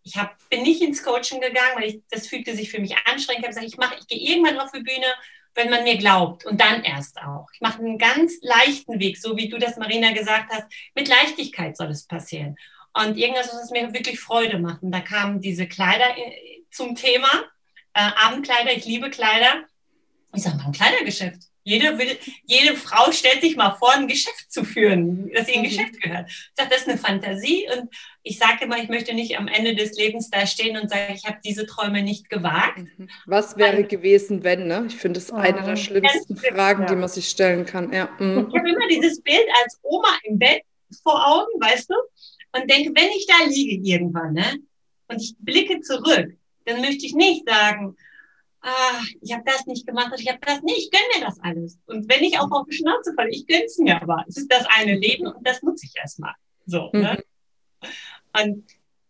ich 0.08 0.16
hab, 0.16 0.38
bin 0.50 0.64
nicht 0.64 0.82
ins 0.82 1.04
Coaching 1.04 1.42
gegangen, 1.42 1.76
weil 1.76 1.90
ich, 1.90 2.02
das 2.10 2.28
fühlte 2.28 2.56
sich 2.56 2.72
für 2.72 2.80
mich 2.80 2.96
anstrengend. 3.06 3.40
Ich 3.42 3.44
habe 3.44 3.48
gesagt, 3.48 3.68
ich 3.68 3.78
mache, 3.78 3.96
ich 4.00 4.08
gehe 4.08 4.20
irgendwann 4.20 4.60
auf 4.60 4.72
die 4.72 4.80
Bühne, 4.80 5.06
wenn 5.54 5.70
man 5.70 5.84
mir 5.84 5.98
glaubt 5.98 6.46
und 6.46 6.62
dann 6.62 6.84
erst 6.84 7.20
auch. 7.22 7.48
Ich 7.54 7.62
mache 7.62 7.80
einen 7.80 7.98
ganz 7.98 8.38
leichten 8.42 9.00
Weg, 9.00 9.18
so 9.18 9.36
wie 9.36 9.50
du 9.50 9.58
das, 9.58 9.78
Marina, 9.78 10.12
gesagt 10.12 10.52
hast. 10.52 10.66
Mit 10.96 11.08
Leichtigkeit 11.08 11.76
soll 11.76 11.90
es 11.90 12.06
passieren. 12.06 12.56
Und 12.94 13.18
irgendwas, 13.18 13.54
was 13.54 13.72
mir 13.72 13.94
wirklich 13.94 14.20
Freude 14.20 14.60
macht. 14.60 14.82
Und 14.82 14.92
da 14.92 15.02
kamen 15.02 15.42
diese 15.42 15.68
Kleider 15.68 16.18
äh, 16.18 16.64
zum 16.72 16.96
Thema, 16.96 17.30
äh, 17.94 18.10
Abendkleider, 18.16 18.72
ich 18.72 18.86
liebe 18.86 19.10
Kleider. 19.10 19.66
Ich 20.34 20.44
sage 20.44 20.58
mal, 20.58 20.68
ein 20.68 20.72
Kleidergeschäft. 20.72 21.42
Jede, 21.64 21.98
will, 21.98 22.18
jede 22.46 22.78
Frau 22.78 23.12
stellt 23.12 23.42
sich 23.42 23.58
mal 23.58 23.76
vor, 23.76 23.94
ein 23.94 24.08
Geschäft 24.08 24.50
zu 24.50 24.64
führen, 24.64 25.30
dass 25.34 25.50
ihr 25.50 25.56
ein 25.56 25.60
mhm. 25.60 25.66
Geschäft 25.66 26.02
gehört. 26.02 26.30
Ich 26.30 26.52
sage, 26.56 26.70
das 26.70 26.82
ist 26.84 26.88
eine 26.88 26.98
Fantasie 26.98 27.68
und 27.76 27.90
ich 28.28 28.38
sage 28.38 28.66
immer, 28.66 28.78
ich 28.78 28.90
möchte 28.90 29.14
nicht 29.14 29.38
am 29.38 29.48
Ende 29.48 29.74
des 29.74 29.98
Lebens 29.98 30.30
da 30.30 30.46
stehen 30.46 30.78
und 30.78 30.90
sagen, 30.90 31.14
ich 31.14 31.26
habe 31.26 31.38
diese 31.44 31.66
Träume 31.66 32.04
nicht 32.04 32.30
gewagt. 32.30 32.80
Mhm. 32.98 33.10
Was 33.26 33.58
wäre 33.58 33.78
und, 33.78 33.90
gewesen, 33.90 34.44
wenn? 34.44 34.68
Ne? 34.68 34.86
Ich 34.88 34.96
finde 34.96 35.20
das 35.20 35.32
oh, 35.32 35.36
eine 35.36 35.64
der 35.64 35.78
schlimmsten 35.78 36.36
Fragen, 36.36 36.84
ja. 36.84 36.88
die 36.90 36.96
man 36.96 37.10
sich 37.10 37.30
stellen 37.30 37.66
kann. 37.66 37.92
Ja. 37.94 38.10
Mhm. 38.20 38.48
Ich 38.50 38.60
habe 38.60 38.70
immer 38.70 38.88
dieses 38.90 39.22
Bild 39.22 39.48
als 39.64 39.80
Oma 39.82 40.10
im 40.24 40.38
Bett 40.38 40.62
vor 41.04 41.26
Augen, 41.26 41.60
weißt 41.60 41.90
du, 41.90 41.96
und 42.54 42.70
denke, 42.70 42.92
wenn 42.96 43.10
ich 43.10 43.26
da 43.28 43.46
liege 43.48 43.82
irgendwann, 43.88 44.34
ne, 44.34 44.58
und 45.08 45.22
ich 45.22 45.36
blicke 45.40 45.80
zurück, 45.82 46.34
dann 46.66 46.82
möchte 46.82 47.06
ich 47.06 47.14
nicht 47.14 47.48
sagen, 47.48 47.96
ah, 48.62 49.02
ich 49.22 49.34
habe 49.34 49.44
das 49.46 49.66
nicht 49.66 49.88
gemacht 49.88 50.12
und 50.12 50.20
ich 50.20 50.28
habe 50.28 50.40
das 50.42 50.62
nicht, 50.64 50.78
ich 50.78 50.92
gönne 50.92 51.06
mir 51.16 51.26
das 51.26 51.40
alles. 51.42 51.80
Und 51.86 52.10
wenn 52.10 52.24
ich 52.24 52.38
auch 52.40 52.52
auf 52.52 52.68
die 52.70 52.76
Schnauze 52.76 53.14
falle, 53.16 53.30
ich 53.32 53.48
gönne 53.48 53.66
es 53.66 53.78
mir 53.78 54.02
aber. 54.02 54.26
Es 54.28 54.38
ist 54.38 54.52
das 54.52 54.66
eine 54.78 54.96
Leben 54.96 55.28
und 55.28 55.46
das 55.48 55.62
nutze 55.62 55.86
ich 55.86 55.94
erstmal. 55.96 56.34
So, 56.66 56.90
mhm. 56.94 57.02
ne? 57.02 57.24
Und 58.42 58.66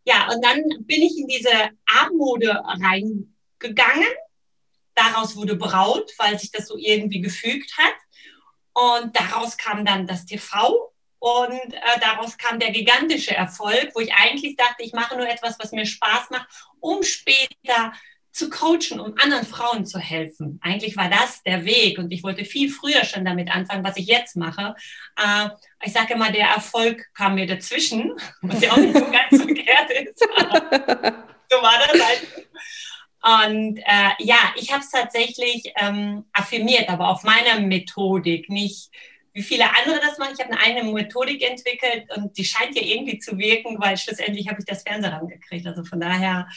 ja, 0.06 0.30
und 0.32 0.42
dann 0.42 0.64
bin 0.86 1.02
ich 1.02 1.18
in 1.18 1.28
diese 1.28 1.52
Abendmode 1.86 2.64
reingegangen. 2.66 4.08
Daraus 4.96 5.36
wurde 5.36 5.56
Braut, 5.56 6.12
weil 6.18 6.40
sich 6.40 6.52
das 6.52 6.68
so 6.68 6.78
irgendwie 6.78 7.20
gefügt 7.20 7.78
hat. 7.78 7.96
Und 8.74 9.16
daraus 9.16 9.58
kam 9.58 9.84
dann 9.84 10.08
das 10.08 10.26
TV 10.26 10.94
und 11.20 11.74
äh, 11.74 12.00
daraus 12.00 12.38
kam 12.38 12.60
der 12.60 12.72
gigantische 12.72 13.36
Erfolg, 13.36 13.92
wo 13.96 14.00
ich 14.00 14.14
eigentlich 14.14 14.56
dachte, 14.56 14.84
ich 14.84 14.94
mache 14.94 15.18
nur 15.18 15.28
etwas, 15.28 15.58
was 15.60 15.72
mir 15.72 15.86
Spaß 15.86 16.30
macht, 16.30 16.48
um 16.80 17.02
später 17.04 17.94
zu 18.38 18.50
coachen, 18.50 19.00
um 19.00 19.16
anderen 19.18 19.46
Frauen 19.46 19.86
zu 19.86 20.00
helfen. 20.00 20.60
Eigentlich 20.62 20.96
war 20.96 21.10
das 21.10 21.42
der 21.44 21.66
Weg 21.66 21.98
und 21.98 22.12
ich 22.12 22.24
wollte 22.24 22.46
viel 22.46 22.70
früher 22.70 23.04
schon 23.04 23.26
damit 23.26 23.50
anfangen, 23.50 23.84
was 23.84 23.98
ich 23.98 24.06
jetzt 24.06 24.36
mache. 24.36 24.76
Äh, 25.18 25.50
ich 25.84 25.94
sage 25.94 26.14
immer, 26.14 26.32
der 26.32 26.48
Erfolg 26.50 27.08
kam 27.16 27.36
mir 27.36 27.48
dazwischen, 27.48 28.14
was 28.42 28.62
ja 28.62 28.72
auch 28.72 28.78
nicht 28.78 28.98
so 28.98 29.06
ganz 29.12 29.44
verkehrt 29.44 29.92
ist. 29.92 30.20
so 31.50 31.58
war 31.62 31.80
das 31.88 32.06
halt. 32.06 32.28
Und 33.50 33.80
äh, 33.80 34.12
ja, 34.20 34.54
ich 34.56 34.72
habe 34.72 34.84
es 34.84 34.92
tatsächlich 34.92 35.74
ähm, 35.76 36.26
affirmiert, 36.32 36.88
aber 36.90 37.10
auf 37.10 37.24
meiner 37.24 37.60
Methodik, 37.60 38.50
nicht 38.50 38.92
wie 39.34 39.44
viele 39.44 39.66
andere 39.66 40.00
das 40.00 40.18
machen. 40.18 40.34
Ich 40.38 40.44
habe 40.44 40.54
eine 40.54 40.62
eigene 40.62 40.92
Methodik 40.92 41.44
entwickelt 41.44 42.06
und 42.16 42.38
die 42.38 42.46
scheint 42.46 42.76
ja 42.76 42.82
irgendwie 42.84 43.20
zu 43.20 43.38
wirken, 43.38 43.78
weil 43.80 43.98
schlussendlich 43.98 44.48
habe 44.48 44.60
ich 44.60 44.66
das 44.66 44.84
Fernsehraum 44.84 45.28
gekriegt. 45.28 45.66
Also 45.68 45.84
von 45.84 46.00
daher 46.00 46.48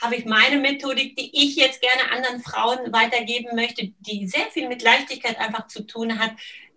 habe 0.00 0.16
ich 0.16 0.24
meine 0.24 0.58
Methodik, 0.58 1.16
die 1.16 1.30
ich 1.32 1.56
jetzt 1.56 1.80
gerne 1.80 2.10
anderen 2.12 2.40
Frauen 2.40 2.92
weitergeben 2.92 3.54
möchte, 3.54 3.92
die 3.98 4.26
sehr 4.28 4.46
viel 4.50 4.68
mit 4.68 4.82
Leichtigkeit 4.82 5.38
einfach 5.38 5.66
zu 5.66 5.86
tun 5.86 6.18
hat, 6.18 6.32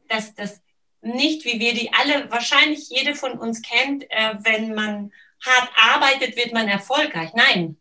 dass 0.07 0.33
das 0.33 0.61
nicht, 1.01 1.45
wie 1.45 1.59
wir 1.59 1.73
die 1.73 1.91
alle, 1.93 2.29
wahrscheinlich 2.31 2.89
jede 2.89 3.15
von 3.15 3.33
uns 3.33 3.61
kennt, 3.61 4.03
äh, 4.09 4.35
wenn 4.39 4.73
man 4.73 5.11
hart 5.43 5.69
arbeitet, 5.75 6.35
wird 6.35 6.53
man 6.53 6.67
erfolgreich. 6.67 7.31
Nein, 7.33 7.77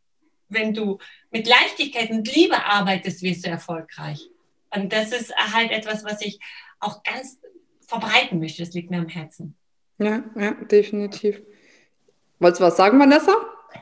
wenn 0.49 0.75
du 0.75 0.99
mit 1.31 1.47
Leichtigkeit 1.47 2.11
und 2.11 2.35
Liebe 2.35 2.65
arbeitest, 2.65 3.23
wirst 3.23 3.47
du 3.47 3.51
erfolgreich. 3.51 4.29
Und 4.75 4.93
das 4.93 5.13
ist 5.13 5.35
halt 5.37 5.71
etwas, 5.71 6.05
was 6.05 6.21
ich 6.23 6.41
auch 6.79 7.03
ganz 7.03 7.39
verbreiten 7.87 8.39
möchte. 8.39 8.63
Das 8.63 8.73
liegt 8.73 8.91
mir 8.91 8.99
am 8.99 9.09
Herzen. 9.09 9.57
Ja, 9.99 10.23
ja, 10.37 10.53
definitiv. 10.53 11.43
Wolltest 12.39 12.61
du 12.61 12.65
was 12.65 12.77
sagen, 12.77 12.99
Vanessa? 12.99 13.35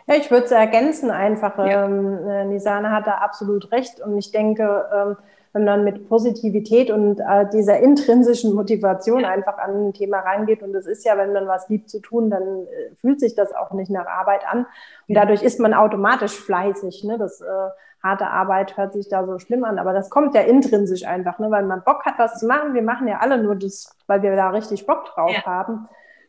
Ja, 0.06 0.14
ich 0.14 0.30
würde 0.30 0.46
es 0.46 0.50
ergänzen 0.50 1.10
einfach. 1.10 1.58
Ja. 1.58 1.84
Ähm, 1.84 2.28
äh, 2.28 2.44
Nisana 2.44 2.90
hat 2.90 3.06
da 3.06 3.18
absolut 3.18 3.72
recht 3.72 4.00
und 4.00 4.16
ich 4.18 4.30
denke, 4.30 4.86
ähm, 4.94 5.16
wenn 5.52 5.64
man 5.64 5.84
mit 5.84 6.08
Positivität 6.08 6.90
und 6.90 7.20
äh, 7.20 7.48
dieser 7.52 7.78
intrinsischen 7.80 8.54
Motivation 8.54 9.20
ja. 9.20 9.30
einfach 9.30 9.58
an 9.58 9.88
ein 9.88 9.92
Thema 9.92 10.20
reingeht 10.20 10.62
und 10.62 10.72
das 10.72 10.86
ist 10.86 11.04
ja, 11.04 11.16
wenn 11.16 11.32
man 11.32 11.46
was 11.46 11.68
liebt 11.68 11.88
zu 11.90 12.00
tun, 12.00 12.30
dann 12.30 12.42
äh, 12.42 12.94
fühlt 13.00 13.20
sich 13.20 13.34
das 13.34 13.54
auch 13.54 13.72
nicht 13.72 13.90
nach 13.90 14.06
Arbeit 14.06 14.42
an 14.46 14.66
und 15.08 15.14
dadurch 15.14 15.42
ist 15.42 15.58
man 15.58 15.74
automatisch 15.74 16.38
fleißig. 16.38 17.04
Ne? 17.04 17.18
Das 17.18 17.40
äh, 17.40 17.44
harte 18.02 18.26
Arbeit 18.28 18.76
hört 18.76 18.92
sich 18.92 19.08
da 19.08 19.26
so 19.26 19.38
schlimm 19.38 19.64
an, 19.64 19.78
aber 19.78 19.92
das 19.92 20.10
kommt 20.10 20.34
ja 20.34 20.42
intrinsisch 20.42 21.04
einfach, 21.04 21.38
ne? 21.38 21.50
weil 21.50 21.64
man 21.64 21.82
Bock 21.82 22.04
hat, 22.04 22.18
was 22.18 22.38
zu 22.38 22.46
machen. 22.46 22.74
Wir 22.74 22.82
machen 22.82 23.08
ja 23.08 23.18
alle 23.18 23.42
nur 23.42 23.56
das, 23.56 23.90
weil 24.06 24.22
wir 24.22 24.36
da 24.36 24.50
richtig 24.50 24.86
Bock 24.86 25.06
drauf 25.06 25.32
ja. 25.32 25.44
haben. 25.44 25.88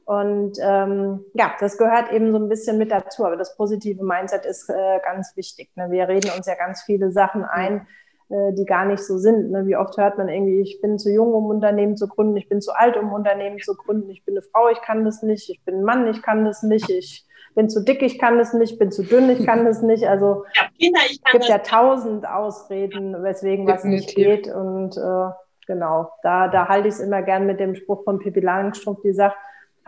Und 0.10 0.58
ähm, 0.60 1.24
ja, 1.36 1.52
das 1.60 1.78
gehört 1.78 2.12
eben 2.12 2.32
so 2.32 2.40
ein 2.40 2.50
bisschen 2.50 2.80
mit 2.80 2.90
dazu. 2.90 3.26
Aber 3.26 3.38
das 3.38 3.56
positive 3.56 4.04
Mindset 4.04 4.44
ist 4.44 4.68
äh, 4.68 5.00
ganz 5.06 5.38
wichtig. 5.38 5.70
Ne? 5.76 5.92
Wir 5.92 6.08
reden 6.08 6.32
uns 6.36 6.48
ja 6.48 6.56
ganz 6.56 6.82
viele 6.82 7.12
Sachen 7.12 7.44
ein, 7.46 7.86
äh, 8.30 8.52
die 8.54 8.66
gar 8.66 8.86
nicht 8.86 9.04
so 9.04 9.20
sind. 9.20 9.52
Ne? 9.52 9.68
Wie 9.68 9.76
oft 9.76 9.98
hört 9.98 10.18
man 10.18 10.28
irgendwie, 10.28 10.62
ich 10.62 10.82
bin 10.82 10.98
zu 10.98 11.12
jung, 11.12 11.32
um 11.36 11.46
Unternehmen 11.46 11.96
zu 11.96 12.08
gründen, 12.08 12.36
ich 12.38 12.50
bin 12.50 12.60
zu 12.60 12.72
alt, 12.72 12.98
um 12.98 13.14
Unternehmen 13.14 13.60
zu 13.60 13.76
gründen, 13.76 14.10
ich 14.10 14.26
bin 14.26 14.34
eine 14.34 14.42
Frau, 14.42 14.68
ich 14.70 14.82
kann 14.82 15.06
das 15.06 15.22
nicht, 15.22 15.48
ich 15.48 15.64
bin 15.64 15.76
ein 15.76 15.84
Mann, 15.84 16.08
ich 16.08 16.24
kann 16.24 16.44
das 16.44 16.64
nicht, 16.64 16.90
ich 16.90 17.28
bin 17.54 17.70
zu 17.70 17.84
dick, 17.84 18.02
ich 18.02 18.18
kann 18.18 18.40
das 18.40 18.54
nicht, 18.54 18.80
bin 18.80 18.92
zu 18.92 19.04
dünn, 19.04 19.30
ich 19.30 19.46
kann 19.46 19.64
das 19.64 19.84
nicht. 19.84 20.08
Also 20.08 20.44
ja, 20.56 20.64
Kinder, 20.80 21.02
ich 21.08 21.24
kann 21.24 21.34
gibt 21.34 21.46
ja 21.52 21.60
tausend 21.60 22.28
Ausreden, 22.28 23.22
weswegen 23.22 23.68
was 23.68 23.84
nicht 23.84 24.16
geht. 24.16 24.48
Und 24.48 24.98
äh, 24.98 25.30
genau, 25.68 26.10
da, 26.24 26.48
da 26.48 26.68
halte 26.68 26.88
ich 26.88 26.96
es 26.96 27.00
immer 27.00 27.22
gern 27.22 27.46
mit 27.46 27.60
dem 27.60 27.76
Spruch 27.76 28.04
von 28.06 28.18
Pippi 28.18 28.40
Langstrumpf, 28.40 29.04
die 29.04 29.14
sagt, 29.14 29.36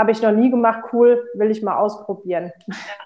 habe 0.01 0.11
ich 0.11 0.21
noch 0.21 0.31
nie 0.31 0.49
gemacht, 0.49 0.85
cool, 0.91 1.29
will 1.35 1.51
ich 1.51 1.61
mal 1.61 1.77
ausprobieren. 1.77 2.51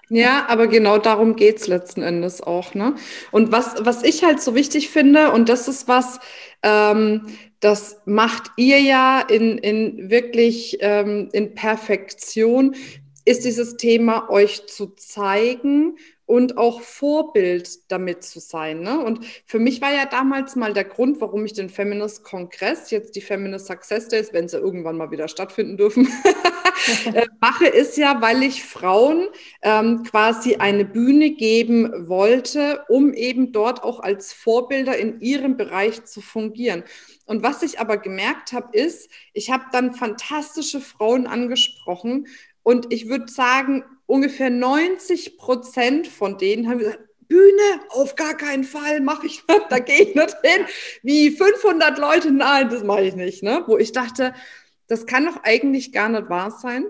Ja, 0.08 0.46
aber 0.48 0.66
genau 0.68 0.98
darum 0.98 1.34
geht 1.34 1.56
es 1.56 1.66
letzten 1.66 2.00
Endes 2.00 2.40
auch. 2.40 2.74
Ne? 2.74 2.94
Und 3.32 3.50
was, 3.50 3.84
was 3.84 4.02
ich 4.02 4.24
halt 4.24 4.40
so 4.40 4.54
wichtig 4.54 4.88
finde, 4.88 5.32
und 5.32 5.48
das 5.48 5.68
ist 5.68 5.88
was, 5.88 6.20
ähm, 6.62 7.26
das 7.60 8.00
macht 8.06 8.52
ihr 8.56 8.80
ja 8.80 9.20
in, 9.20 9.58
in 9.58 10.08
wirklich 10.08 10.78
ähm, 10.80 11.28
in 11.32 11.54
Perfektion, 11.54 12.76
ist 13.24 13.44
dieses 13.44 13.76
Thema 13.76 14.30
euch 14.30 14.66
zu 14.68 14.94
zeigen 14.94 15.96
und 16.26 16.58
auch 16.58 16.80
Vorbild 16.80 17.90
damit 17.90 18.24
zu 18.24 18.40
sein. 18.40 18.80
Ne? 18.80 18.98
Und 18.98 19.24
für 19.46 19.60
mich 19.60 19.80
war 19.80 19.92
ja 19.92 20.06
damals 20.06 20.56
mal 20.56 20.74
der 20.74 20.84
Grund, 20.84 21.20
warum 21.20 21.44
ich 21.44 21.52
den 21.52 21.70
Feminist 21.70 22.24
Kongress, 22.24 22.90
jetzt 22.90 23.14
die 23.14 23.20
Feminist 23.20 23.66
Success 23.66 24.08
Days, 24.08 24.32
wenn 24.32 24.48
sie 24.48 24.58
irgendwann 24.58 24.96
mal 24.96 25.12
wieder 25.12 25.28
stattfinden 25.28 25.76
dürfen, 25.76 26.08
äh, 27.14 27.26
mache, 27.40 27.66
ist 27.66 27.96
ja, 27.96 28.20
weil 28.20 28.42
ich 28.42 28.64
Frauen 28.64 29.28
ähm, 29.62 30.02
quasi 30.02 30.56
eine 30.56 30.84
Bühne 30.84 31.30
geben 31.30 32.08
wollte, 32.08 32.84
um 32.88 33.14
eben 33.14 33.52
dort 33.52 33.84
auch 33.84 34.00
als 34.00 34.32
Vorbilder 34.32 34.96
in 34.96 35.20
ihrem 35.20 35.56
Bereich 35.56 36.04
zu 36.04 36.20
fungieren. 36.20 36.82
Und 37.24 37.44
was 37.44 37.62
ich 37.62 37.78
aber 37.78 37.98
gemerkt 37.98 38.52
habe, 38.52 38.76
ist, 38.76 39.10
ich 39.32 39.50
habe 39.50 39.64
dann 39.70 39.94
fantastische 39.94 40.80
Frauen 40.80 41.26
angesprochen 41.26 42.26
und 42.66 42.92
ich 42.92 43.08
würde 43.08 43.28
sagen, 43.28 43.84
ungefähr 44.06 44.50
90 44.50 45.38
Prozent 45.38 46.08
von 46.08 46.36
denen 46.36 46.68
haben 46.68 46.80
gesagt, 46.80 46.98
Bühne, 47.28 47.80
auf 47.90 48.16
gar 48.16 48.36
keinen 48.36 48.64
Fall, 48.64 49.00
mache 49.00 49.28
ich 49.28 49.46
nicht, 49.46 49.66
da 49.68 49.78
gehe 49.78 50.02
ich 50.02 50.16
nicht 50.16 50.36
hin. 50.42 50.66
Wie 51.04 51.30
500 51.30 51.96
Leute, 51.96 52.32
nein, 52.32 52.68
das 52.68 52.82
mache 52.82 53.02
ich 53.02 53.14
nicht. 53.14 53.44
Ne? 53.44 53.62
Wo 53.68 53.78
ich 53.78 53.92
dachte, 53.92 54.34
das 54.88 55.06
kann 55.06 55.26
doch 55.26 55.44
eigentlich 55.44 55.92
gar 55.92 56.08
nicht 56.08 56.28
wahr 56.28 56.50
sein. 56.50 56.86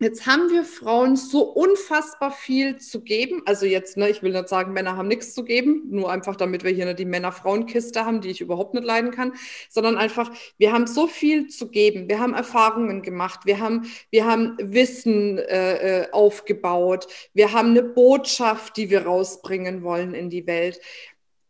Jetzt 0.00 0.26
haben 0.26 0.48
wir 0.50 0.62
Frauen 0.62 1.16
so 1.16 1.42
unfassbar 1.42 2.30
viel 2.30 2.76
zu 2.76 3.02
geben. 3.02 3.42
Also 3.46 3.66
jetzt, 3.66 3.96
ne, 3.96 4.08
ich 4.08 4.22
will 4.22 4.30
nicht 4.30 4.48
sagen, 4.48 4.72
Männer 4.72 4.96
haben 4.96 5.08
nichts 5.08 5.34
zu 5.34 5.42
geben, 5.42 5.82
nur 5.90 6.12
einfach 6.12 6.36
damit 6.36 6.62
wir 6.62 6.70
hier 6.70 6.84
ne, 6.84 6.94
die 6.94 7.04
Männer-Frauen-Kiste 7.04 8.04
haben, 8.04 8.20
die 8.20 8.30
ich 8.30 8.40
überhaupt 8.40 8.74
nicht 8.74 8.84
leiden 8.84 9.10
kann, 9.10 9.32
sondern 9.68 9.96
einfach, 9.96 10.30
wir 10.56 10.72
haben 10.72 10.86
so 10.86 11.08
viel 11.08 11.48
zu 11.48 11.68
geben. 11.68 12.08
Wir 12.08 12.20
haben 12.20 12.32
Erfahrungen 12.32 13.02
gemacht, 13.02 13.40
wir 13.44 13.58
haben, 13.58 13.90
wir 14.10 14.24
haben 14.24 14.56
Wissen 14.60 15.38
äh, 15.38 16.02
äh 16.02 16.12
aufgebaut, 16.12 17.08
wir 17.34 17.52
haben 17.52 17.70
eine 17.70 17.82
Botschaft, 17.82 18.76
die 18.76 18.90
wir 18.90 19.04
rausbringen 19.04 19.82
wollen 19.82 20.14
in 20.14 20.30
die 20.30 20.46
Welt. 20.46 20.80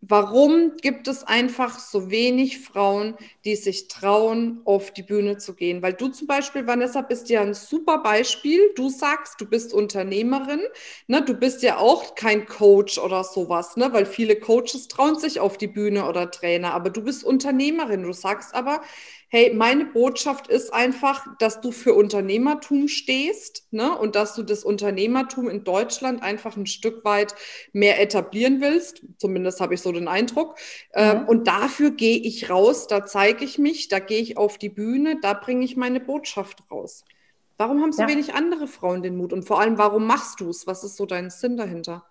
Warum 0.00 0.76
gibt 0.80 1.08
es 1.08 1.24
einfach 1.24 1.80
so 1.80 2.08
wenig 2.08 2.60
Frauen, 2.60 3.16
die 3.44 3.56
sich 3.56 3.88
trauen, 3.88 4.60
auf 4.64 4.92
die 4.92 5.02
Bühne 5.02 5.38
zu 5.38 5.54
gehen? 5.54 5.82
Weil 5.82 5.92
du 5.94 6.06
zum 6.06 6.28
Beispiel, 6.28 6.68
Vanessa, 6.68 7.02
bist 7.02 7.28
ja 7.30 7.40
ein 7.42 7.52
super 7.52 7.98
Beispiel. 7.98 8.60
Du 8.76 8.90
sagst, 8.90 9.40
du 9.40 9.46
bist 9.46 9.74
Unternehmerin. 9.74 10.60
Ne? 11.08 11.22
Du 11.22 11.34
bist 11.34 11.62
ja 11.64 11.78
auch 11.78 12.14
kein 12.14 12.46
Coach 12.46 12.98
oder 12.98 13.24
sowas, 13.24 13.76
ne? 13.76 13.92
weil 13.92 14.06
viele 14.06 14.36
Coaches 14.36 14.86
trauen 14.86 15.18
sich 15.18 15.40
auf 15.40 15.58
die 15.58 15.66
Bühne 15.66 16.08
oder 16.08 16.30
Trainer. 16.30 16.74
Aber 16.74 16.90
du 16.90 17.02
bist 17.02 17.24
Unternehmerin. 17.24 18.04
Du 18.04 18.12
sagst 18.12 18.54
aber, 18.54 18.82
hey, 19.30 19.54
meine 19.54 19.84
Botschaft 19.84 20.48
ist 20.48 20.72
einfach, 20.72 21.26
dass 21.38 21.60
du 21.60 21.70
für 21.70 21.92
Unternehmertum 21.92 22.88
stehst 22.88 23.66
ne? 23.70 23.96
und 23.96 24.16
dass 24.16 24.34
du 24.34 24.42
das 24.42 24.64
Unternehmertum 24.64 25.50
in 25.50 25.64
Deutschland 25.64 26.22
einfach 26.22 26.56
ein 26.56 26.66
Stück 26.66 27.04
weit 27.04 27.34
mehr 27.72 28.00
etablieren 28.00 28.62
willst. 28.62 29.02
Zumindest 29.18 29.60
habe 29.60 29.74
ich 29.74 29.82
so 29.82 29.92
den 29.92 30.08
Eindruck. 30.08 30.56
Ähm, 30.94 31.20
mhm. 31.22 31.28
und 31.28 31.46
dafür 31.46 31.90
gehe 31.90 32.18
ich 32.18 32.48
raus, 32.48 32.86
da 32.86 33.04
zeige 33.04 33.44
ich 33.44 33.58
mich, 33.58 33.88
da 33.88 33.98
gehe 33.98 34.20
ich 34.20 34.38
auf 34.38 34.56
die 34.56 34.70
Bühne, 34.70 35.18
da 35.20 35.34
bringe 35.34 35.64
ich 35.64 35.76
meine 35.76 36.00
Botschaft 36.00 36.62
raus. 36.70 37.04
Warum 37.58 37.82
haben 37.82 37.92
so 37.92 38.02
ja. 38.02 38.08
wenig 38.08 38.34
andere 38.34 38.66
Frauen 38.66 39.02
den 39.02 39.16
Mut? 39.16 39.32
Und 39.32 39.44
vor 39.44 39.60
allem, 39.60 39.76
warum 39.78 40.06
machst 40.06 40.40
du 40.40 40.48
es? 40.48 40.66
Was 40.66 40.84
ist 40.84 40.96
so 40.96 41.04
dein 41.04 41.28
Sinn 41.28 41.56
dahinter? 41.56 42.06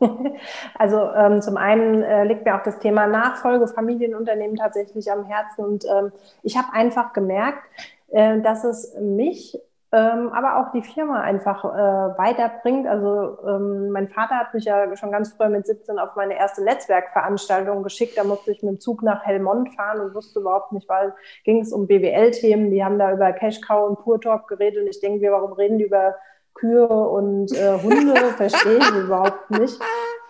Also 0.78 1.10
ähm, 1.12 1.42
zum 1.42 1.56
einen 1.56 2.02
äh, 2.02 2.24
liegt 2.24 2.44
mir 2.44 2.56
auch 2.56 2.62
das 2.62 2.78
Thema 2.78 3.06
Nachfolge, 3.06 3.66
Familienunternehmen 3.68 4.56
tatsächlich 4.56 5.10
am 5.10 5.24
Herzen. 5.24 5.64
Und 5.64 5.84
ähm, 5.84 6.12
ich 6.42 6.56
habe 6.56 6.68
einfach 6.72 7.12
gemerkt, 7.12 7.62
äh, 8.08 8.40
dass 8.40 8.64
es 8.64 8.94
mich, 9.00 9.58
ähm, 9.92 10.30
aber 10.32 10.58
auch 10.58 10.72
die 10.72 10.82
Firma 10.82 11.20
einfach 11.20 11.64
äh, 11.64 12.18
weiterbringt. 12.18 12.86
Also 12.86 13.38
ähm, 13.46 13.90
mein 13.90 14.08
Vater 14.08 14.34
hat 14.36 14.52
mich 14.52 14.64
ja 14.64 14.94
schon 14.96 15.12
ganz 15.12 15.32
früh 15.32 15.48
mit 15.48 15.66
17 15.66 15.98
auf 15.98 16.16
meine 16.16 16.36
erste 16.36 16.62
Netzwerkveranstaltung 16.62 17.82
geschickt. 17.82 18.18
Da 18.18 18.24
musste 18.24 18.50
ich 18.50 18.62
mit 18.62 18.72
dem 18.72 18.80
Zug 18.80 19.02
nach 19.02 19.24
Helmond 19.24 19.74
fahren 19.74 20.00
und 20.00 20.14
wusste 20.14 20.40
überhaupt 20.40 20.72
nicht, 20.72 20.88
weil 20.88 21.14
ging 21.44 21.60
es 21.60 21.72
um 21.72 21.86
BWL-Themen. 21.86 22.70
Die 22.70 22.84
haben 22.84 22.98
da 22.98 23.12
über 23.12 23.32
Cash 23.32 23.60
Cow 23.60 23.88
und 23.88 24.00
Pure 24.00 24.20
Talk 24.20 24.48
geredet 24.48 24.82
und 24.82 24.88
ich 24.88 25.00
denke 25.00 25.30
warum 25.30 25.52
reden 25.52 25.78
die 25.78 25.84
über 25.84 26.16
Kühe 26.56 26.86
und 26.86 27.52
äh, 27.52 27.78
Hunde 27.80 28.14
verstehe 28.36 28.78
ich 28.78 28.90
überhaupt 28.90 29.50
nicht. 29.50 29.80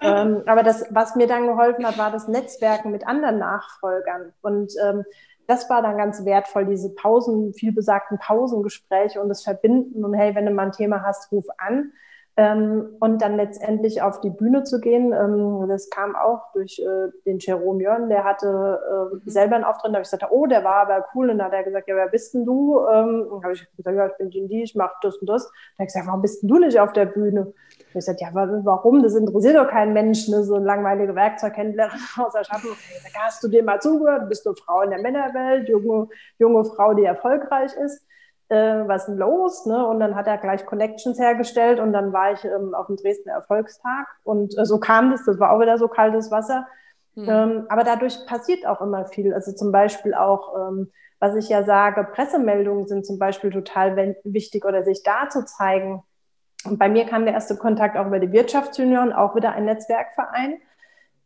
Ähm, 0.00 0.42
aber 0.46 0.62
das, 0.62 0.84
was 0.90 1.16
mir 1.16 1.26
dann 1.26 1.46
geholfen 1.46 1.86
hat, 1.86 1.98
war 1.98 2.10
das 2.10 2.28
Netzwerken 2.28 2.90
mit 2.92 3.06
anderen 3.06 3.38
Nachfolgern. 3.38 4.32
Und 4.42 4.72
ähm, 4.84 5.04
das 5.46 5.70
war 5.70 5.82
dann 5.82 5.96
ganz 5.96 6.24
wertvoll, 6.24 6.66
diese 6.66 6.94
Pausen, 6.94 7.54
vielbesagten 7.54 8.18
Pausengespräche 8.18 9.20
und 9.20 9.28
das 9.28 9.42
Verbinden. 9.42 10.04
Und 10.04 10.14
hey, 10.14 10.34
wenn 10.34 10.46
du 10.46 10.52
mal 10.52 10.66
ein 10.66 10.72
Thema 10.72 11.02
hast, 11.02 11.30
ruf 11.32 11.46
an. 11.58 11.92
Ähm, 12.38 12.96
und 13.00 13.22
dann 13.22 13.36
letztendlich 13.36 14.02
auf 14.02 14.20
die 14.20 14.28
Bühne 14.28 14.62
zu 14.62 14.78
gehen, 14.78 15.14
ähm, 15.14 15.66
das 15.68 15.88
kam 15.88 16.14
auch 16.14 16.52
durch 16.52 16.78
äh, 16.78 17.10
den 17.24 17.38
Jerome 17.38 17.82
Jörn, 17.82 18.10
der 18.10 18.24
hatte 18.24 18.46
äh, 18.46 19.14
mhm. 19.14 19.22
selber 19.24 19.56
einen 19.56 19.64
Auftritt, 19.64 19.92
da 19.92 19.94
habe 19.94 20.02
ich 20.02 20.10
gesagt, 20.10 20.30
oh, 20.30 20.44
der 20.44 20.62
war 20.62 20.82
aber 20.82 21.06
cool, 21.14 21.30
und 21.30 21.38
dann 21.38 21.46
hat 21.46 21.54
er 21.54 21.64
gesagt, 21.64 21.88
ja, 21.88 21.96
wer 21.96 22.08
bist 22.08 22.34
denn 22.34 22.44
du? 22.44 22.78
Ähm, 22.92 23.26
dann 23.30 23.42
habe 23.42 23.54
ich 23.54 23.66
gesagt, 23.74 23.96
ja, 23.96 24.06
ich 24.06 24.16
bin 24.18 24.28
die, 24.28 24.48
die 24.48 24.62
ich 24.64 24.74
mache 24.74 24.96
das 25.00 25.16
und 25.16 25.30
das. 25.30 25.44
Dann 25.44 25.52
habe 25.52 25.84
ich 25.84 25.86
gesagt, 25.86 26.06
warum 26.08 26.20
bist 26.20 26.42
denn 26.42 26.48
du 26.50 26.58
nicht 26.58 26.78
auf 26.78 26.92
der 26.92 27.06
Bühne? 27.06 27.54
Ich 27.78 27.86
habe 27.86 27.94
gesagt, 27.94 28.20
ja, 28.20 28.28
warum? 28.34 29.02
Das 29.02 29.14
interessiert 29.14 29.56
doch 29.56 29.68
keinen 29.68 29.94
Menschen, 29.94 30.34
ne? 30.34 30.44
so 30.44 30.56
eine 30.56 30.66
langweilige 30.66 31.14
Werkzeughändlerin 31.14 32.00
aus. 32.18 32.34
Ich 32.34 32.50
gesagt, 32.50 33.16
hast 33.18 33.42
du 33.42 33.48
dir 33.48 33.64
mal 33.64 33.80
zugehört? 33.80 34.28
Bist 34.28 34.44
du 34.44 34.52
Frau 34.52 34.82
in 34.82 34.90
der 34.90 35.00
Männerwelt, 35.00 35.70
junge, 35.70 36.08
junge 36.38 36.64
Frau, 36.66 36.92
die 36.92 37.04
erfolgreich 37.04 37.72
ist? 37.82 38.05
Äh, 38.48 38.86
was 38.86 39.06
denn 39.06 39.16
los? 39.16 39.66
Ne? 39.66 39.86
Und 39.86 40.00
dann 40.00 40.14
hat 40.14 40.26
er 40.26 40.38
gleich 40.38 40.66
Connections 40.66 41.18
hergestellt 41.18 41.80
und 41.80 41.92
dann 41.92 42.12
war 42.12 42.32
ich 42.32 42.44
ähm, 42.44 42.74
auf 42.74 42.86
dem 42.86 42.96
Dresdner 42.96 43.32
Erfolgstag 43.32 44.06
und 44.24 44.56
äh, 44.56 44.64
so 44.64 44.78
kam 44.78 45.10
das, 45.10 45.24
das 45.24 45.38
war 45.38 45.52
auch 45.52 45.60
wieder 45.60 45.78
so 45.78 45.88
kaltes 45.88 46.30
Wasser. 46.30 46.66
Mhm. 47.16 47.28
Ähm, 47.28 47.66
aber 47.68 47.82
dadurch 47.82 48.26
passiert 48.26 48.66
auch 48.66 48.80
immer 48.80 49.06
viel. 49.06 49.34
Also 49.34 49.52
zum 49.52 49.72
Beispiel 49.72 50.14
auch, 50.14 50.54
ähm, 50.56 50.92
was 51.18 51.34
ich 51.34 51.48
ja 51.48 51.64
sage, 51.64 52.04
Pressemeldungen 52.12 52.86
sind 52.86 53.06
zum 53.06 53.18
Beispiel 53.18 53.50
total 53.50 54.16
wichtig 54.22 54.64
oder 54.64 54.84
sich 54.84 55.02
da 55.02 55.28
zu 55.28 55.44
zeigen. 55.44 56.02
Und 56.64 56.78
bei 56.78 56.88
mir 56.88 57.06
kam 57.06 57.24
der 57.24 57.34
erste 57.34 57.56
Kontakt 57.56 57.96
auch 57.96 58.06
über 58.06 58.18
die 58.18 58.32
Wirtschaftsunion, 58.32 59.12
auch 59.12 59.34
wieder 59.34 59.52
ein 59.52 59.64
Netzwerkverein. 59.64 60.58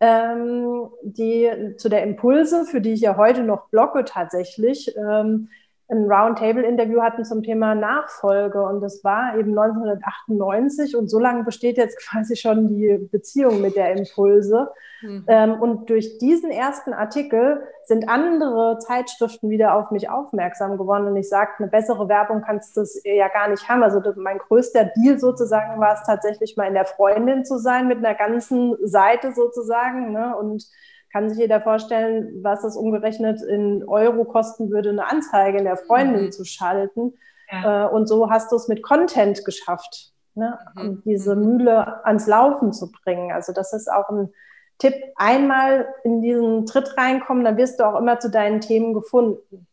Ähm, 0.02 0.88
die 1.02 1.74
zu 1.76 1.90
der 1.90 2.04
Impulse, 2.04 2.64
für 2.64 2.80
die 2.80 2.94
ich 2.94 3.02
ja 3.02 3.18
heute 3.18 3.42
noch 3.42 3.68
blocke 3.68 4.06
tatsächlich, 4.06 4.96
ähm, 4.96 5.50
ein 5.90 6.11
Roundtable-Interview 6.11 7.03
hatten 7.03 7.24
zum 7.24 7.42
Thema 7.42 7.74
Nachfolge 7.74 8.62
und 8.62 8.81
das 8.81 9.03
war 9.03 9.37
eben 9.37 9.59
1998 9.59 10.96
und 10.96 11.09
so 11.09 11.18
lange 11.18 11.44
besteht 11.44 11.76
jetzt 11.76 11.98
quasi 12.09 12.37
schon 12.37 12.68
die 12.68 13.09
Beziehung 13.11 13.61
mit 13.61 13.76
der 13.76 13.96
Impulse. 13.96 14.70
Mhm. 15.03 15.24
Ähm, 15.26 15.61
und 15.61 15.90
durch 15.90 16.18
diesen 16.18 16.50
ersten 16.50 16.92
Artikel 16.92 17.62
sind 17.85 18.09
andere 18.09 18.79
Zeitschriften 18.79 19.50
wieder 19.50 19.74
auf 19.74 19.90
mich 19.90 20.09
aufmerksam 20.09 20.79
geworden 20.79 21.07
und 21.07 21.16
ich 21.16 21.29
sagte, 21.29 21.62
eine 21.62 21.70
bessere 21.70 22.09
Werbung 22.09 22.42
kannst 22.42 22.76
du 22.76 22.85
ja 23.05 23.29
gar 23.29 23.48
nicht 23.48 23.68
haben. 23.68 23.83
Also 23.83 24.00
mein 24.16 24.38
größter 24.38 24.85
Deal 24.96 25.18
sozusagen 25.18 25.81
war 25.81 25.94
es 25.94 26.03
tatsächlich 26.05 26.57
mal 26.57 26.68
in 26.68 26.74
der 26.74 26.85
Freundin 26.85 27.44
zu 27.44 27.59
sein 27.59 27.88
mit 27.88 27.98
einer 27.98 28.14
ganzen 28.14 28.76
Seite 28.87 29.33
sozusagen 29.33 30.12
ne? 30.12 30.37
und 30.37 30.64
kann 31.12 31.29
sich 31.29 31.38
jeder 31.38 31.61
vorstellen, 31.61 32.42
was 32.42 32.64
es 32.64 32.77
umgerechnet 32.77 33.42
in 33.42 33.85
Euro 33.87 34.25
kosten 34.25 34.70
würde, 34.70 34.90
eine 34.90 35.11
Anzeige 35.11 35.59
in 35.59 35.64
der 35.64 35.77
Freundin 35.77 36.27
mhm. 36.27 36.33
zu 36.33 36.44
schalten. 36.44 37.14
Ja. 37.51 37.87
Äh, 37.87 37.90
und 37.90 38.07
so 38.07 38.31
hast 38.31 38.53
du 38.53 38.57
es 38.57 38.68
mit 38.68 38.83
Content 38.83 39.44
geschafft, 39.44 40.12
ne? 40.35 40.59
Mhm. 40.75 40.83
um 40.83 41.03
diese 41.05 41.35
mhm. 41.35 41.44
Mühle 41.44 42.05
ans 42.05 42.27
Laufen 42.27 42.73
zu 42.73 42.90
bringen. 42.90 43.33
Also 43.33 43.53
das 43.53 43.73
ist 43.73 43.90
auch 43.90 44.09
ein 44.11 44.33
Tipp. 44.79 44.94
Einmal 45.16 45.88
in 46.05 46.23
diesen 46.23 46.66
Tritt 46.66 46.96
reinkommen, 46.96 47.44
dann 47.44 47.57
wirst 47.57 47.81
du 47.81 47.85
auch 47.85 47.99
immer 47.99 48.18
zu 48.18 48.31
deinen 48.31 48.61
Themen 48.61 48.94
gefunden. 48.94 49.66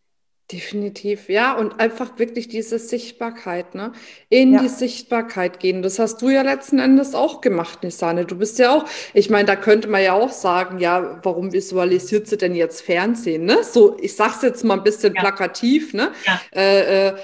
Definitiv, 0.49 1.27
ja, 1.27 1.57
und 1.57 1.77
einfach 1.81 2.19
wirklich 2.19 2.47
diese 2.47 2.79
Sichtbarkeit, 2.79 3.75
ne? 3.75 3.91
In 4.29 4.53
ja. 4.53 4.61
die 4.61 4.69
Sichtbarkeit 4.69 5.59
gehen. 5.59 5.81
Das 5.81 5.99
hast 5.99 6.21
du 6.21 6.29
ja 6.29 6.41
letzten 6.41 6.79
Endes 6.79 7.15
auch 7.15 7.41
gemacht, 7.41 7.83
Nisane. 7.83 8.23
Du 8.23 8.37
bist 8.37 8.57
ja 8.57 8.73
auch, 8.73 8.85
ich 9.13 9.29
meine, 9.29 9.45
da 9.45 9.57
könnte 9.57 9.89
man 9.89 10.01
ja 10.01 10.13
auch 10.13 10.31
sagen, 10.31 10.79
ja, 10.79 11.19
warum 11.21 11.51
visualisiert 11.51 12.27
sie 12.27 12.37
denn 12.37 12.55
jetzt 12.55 12.79
Fernsehen, 12.79 13.43
ne? 13.43 13.61
So, 13.65 13.97
ich 13.99 14.15
sag's 14.15 14.41
jetzt 14.41 14.63
mal 14.63 14.75
ein 14.75 14.83
bisschen 14.83 15.13
ja. 15.15 15.21
plakativ, 15.21 15.93
ne? 15.93 16.13
Ja. 16.25 16.41
Äh, 16.55 17.07
äh, 17.07 17.15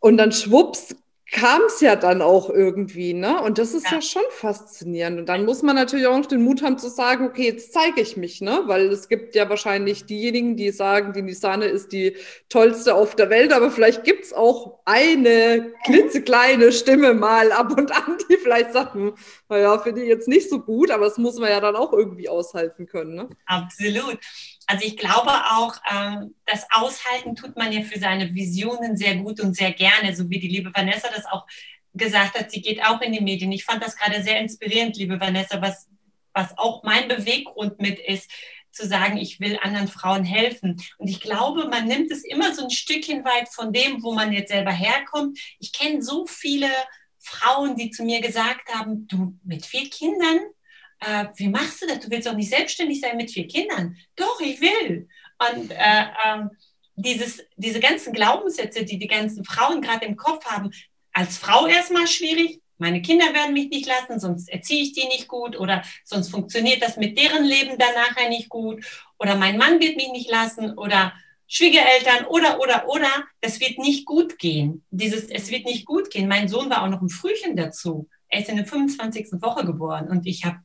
und 0.00 0.16
dann 0.16 0.32
schwupps 0.32 0.96
kam 1.32 1.62
es 1.66 1.80
ja 1.80 1.96
dann 1.96 2.20
auch 2.20 2.50
irgendwie, 2.50 3.14
ne? 3.14 3.40
Und 3.40 3.56
das 3.56 3.72
ist 3.72 3.86
ja. 3.86 3.94
ja. 3.94 4.02
schon 4.02 4.22
faszinierend. 4.30 5.18
Und 5.18 5.28
dann 5.30 5.46
muss 5.46 5.62
man 5.62 5.74
natürlich 5.74 6.06
auch 6.06 6.16
noch 6.16 6.26
den 6.26 6.42
Mut 6.44 6.62
haben 6.62 6.78
zu 6.78 6.90
sagen, 6.90 7.26
okay, 7.26 7.44
jetzt 7.44 7.72
zeige 7.72 8.02
ich 8.02 8.18
mich, 8.18 8.42
ne? 8.42 8.64
Weil 8.66 8.88
es 8.88 9.08
gibt 9.08 9.34
ja 9.34 9.48
wahrscheinlich 9.48 10.04
diejenigen, 10.04 10.56
die 10.56 10.70
sagen, 10.70 11.14
die 11.14 11.22
Nisane 11.22 11.64
ist 11.64 11.92
die 11.92 12.16
tollste 12.50 12.94
auf 12.94 13.16
der 13.16 13.30
Welt, 13.30 13.52
aber 13.54 13.70
vielleicht 13.70 14.04
gibt 14.04 14.26
es 14.26 14.34
auch 14.34 14.80
eine 14.84 15.72
klitzekleine 15.86 16.70
Stimme 16.70 17.14
mal 17.14 17.50
ab 17.50 17.78
und 17.78 17.90
an, 17.92 18.18
die 18.30 18.36
vielleicht 18.36 18.74
sagt, 18.74 18.92
hm, 18.92 19.14
naja, 19.48 19.78
finde 19.78 20.02
ich 20.02 20.08
jetzt 20.08 20.28
nicht 20.28 20.50
so 20.50 20.60
gut, 20.60 20.90
aber 20.90 21.06
das 21.06 21.16
muss 21.16 21.38
man 21.38 21.48
ja 21.48 21.60
dann 21.60 21.76
auch 21.76 21.94
irgendwie 21.94 22.28
aushalten 22.28 22.86
können, 22.86 23.14
ne? 23.14 23.28
Absolut. 23.46 24.18
Also 24.66 24.86
ich 24.86 24.96
glaube 24.96 25.30
auch, 25.30 25.76
ähm, 25.90 26.34
das 26.46 26.66
Aushalten 26.70 27.34
tut 27.34 27.56
man 27.56 27.72
ja 27.72 27.82
für 27.82 27.98
seine 27.98 28.34
Visionen 28.34 28.96
sehr 28.96 29.16
gut 29.16 29.40
und 29.40 29.56
sehr 29.56 29.72
gerne, 29.72 30.14
so 30.14 30.28
wie 30.30 30.38
die 30.38 30.48
liebe 30.48 30.72
Vanessa 30.74 31.08
das 31.14 31.26
auch 31.26 31.46
gesagt 31.94 32.38
hat. 32.38 32.50
Sie 32.50 32.62
geht 32.62 32.82
auch 32.84 33.00
in 33.00 33.12
die 33.12 33.20
Medien. 33.20 33.52
Ich 33.52 33.64
fand 33.64 33.82
das 33.82 33.96
gerade 33.96 34.22
sehr 34.22 34.38
inspirierend, 34.40 34.96
liebe 34.96 35.20
Vanessa, 35.20 35.60
was, 35.60 35.88
was 36.32 36.56
auch 36.56 36.82
mein 36.82 37.08
Beweggrund 37.08 37.80
mit 37.80 37.98
ist, 37.98 38.30
zu 38.70 38.86
sagen, 38.86 39.18
ich 39.18 39.38
will 39.38 39.58
anderen 39.62 39.88
Frauen 39.88 40.24
helfen. 40.24 40.80
Und 40.96 41.08
ich 41.08 41.20
glaube, 41.20 41.68
man 41.68 41.86
nimmt 41.86 42.10
es 42.10 42.24
immer 42.24 42.54
so 42.54 42.64
ein 42.64 42.70
Stückchen 42.70 43.24
weit 43.24 43.48
von 43.50 43.72
dem, 43.72 44.02
wo 44.02 44.12
man 44.12 44.32
jetzt 44.32 44.50
selber 44.50 44.72
herkommt. 44.72 45.38
Ich 45.58 45.72
kenne 45.72 46.02
so 46.02 46.26
viele 46.26 46.70
Frauen, 47.18 47.76
die 47.76 47.90
zu 47.90 48.02
mir 48.02 48.20
gesagt 48.20 48.72
haben, 48.74 49.06
du 49.06 49.38
mit 49.44 49.66
vier 49.66 49.88
Kindern, 49.90 50.40
äh, 51.06 51.26
wie 51.36 51.48
machst 51.48 51.82
du 51.82 51.86
das? 51.86 52.00
Du 52.00 52.10
willst 52.10 52.26
doch 52.26 52.34
nicht 52.34 52.50
selbstständig 52.50 53.00
sein 53.00 53.16
mit 53.16 53.30
vier 53.30 53.46
Kindern. 53.46 53.96
Doch, 54.16 54.40
ich 54.40 54.60
will. 54.60 55.08
Und 55.38 55.70
äh, 55.70 55.74
äh, 55.74 56.44
dieses, 56.96 57.42
diese 57.56 57.80
ganzen 57.80 58.12
Glaubenssätze, 58.12 58.84
die 58.84 58.98
die 58.98 59.08
ganzen 59.08 59.44
Frauen 59.44 59.80
gerade 59.80 60.06
im 60.06 60.16
Kopf 60.16 60.44
haben, 60.44 60.70
als 61.12 61.38
Frau 61.38 61.66
erstmal 61.66 62.06
schwierig. 62.06 62.60
Meine 62.78 63.02
Kinder 63.02 63.32
werden 63.32 63.52
mich 63.52 63.68
nicht 63.68 63.86
lassen, 63.86 64.18
sonst 64.18 64.48
erziehe 64.48 64.82
ich 64.82 64.92
die 64.92 65.06
nicht 65.06 65.28
gut 65.28 65.58
oder 65.58 65.82
sonst 66.04 66.30
funktioniert 66.30 66.82
das 66.82 66.96
mit 66.96 67.16
deren 67.16 67.44
Leben 67.44 67.78
dann 67.78 67.94
nachher 67.94 68.28
nicht 68.28 68.48
gut 68.48 68.84
oder 69.18 69.36
mein 69.36 69.56
Mann 69.56 69.78
wird 69.78 69.96
mich 69.96 70.10
nicht 70.10 70.28
lassen 70.28 70.76
oder 70.76 71.12
Schwiegereltern 71.46 72.24
oder, 72.26 72.60
oder, 72.60 72.88
oder, 72.88 73.10
das 73.40 73.60
wird 73.60 73.78
nicht 73.78 74.06
gut 74.06 74.38
gehen. 74.38 74.84
Dieses, 74.90 75.28
es 75.30 75.50
wird 75.50 75.66
nicht 75.66 75.84
gut 75.84 76.10
gehen. 76.10 76.26
Mein 76.26 76.48
Sohn 76.48 76.70
war 76.70 76.82
auch 76.82 76.88
noch 76.88 77.02
ein 77.02 77.10
Frühchen 77.10 77.56
dazu. 77.56 78.08
Er 78.28 78.40
ist 78.40 78.48
in 78.48 78.56
der 78.56 78.66
25. 78.66 79.32
Woche 79.42 79.64
geboren 79.66 80.08
und 80.08 80.26
ich 80.26 80.44
habe 80.44 80.56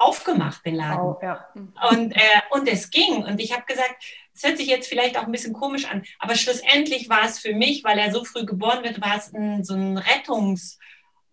aufgemacht, 0.00 0.64
den 0.64 0.76
Laden. 0.76 1.00
Oh, 1.00 1.18
ja. 1.22 1.46
und, 1.90 2.12
äh, 2.12 2.40
und 2.50 2.66
es 2.68 2.90
ging. 2.90 3.24
Und 3.24 3.40
ich 3.40 3.52
habe 3.52 3.64
gesagt, 3.66 4.02
es 4.34 4.42
hört 4.42 4.58
sich 4.58 4.68
jetzt 4.68 4.88
vielleicht 4.88 5.18
auch 5.18 5.24
ein 5.24 5.32
bisschen 5.32 5.52
komisch 5.52 5.84
an, 5.84 6.02
aber 6.18 6.34
schlussendlich 6.34 7.08
war 7.08 7.24
es 7.24 7.38
für 7.38 7.54
mich, 7.54 7.84
weil 7.84 7.98
er 7.98 8.12
so 8.12 8.24
früh 8.24 8.44
geboren 8.46 8.82
wird, 8.82 9.00
war 9.00 9.16
es 9.16 9.32
ein, 9.32 9.62
so 9.64 9.74
ein 9.74 9.98
Rettungs- 9.98 10.78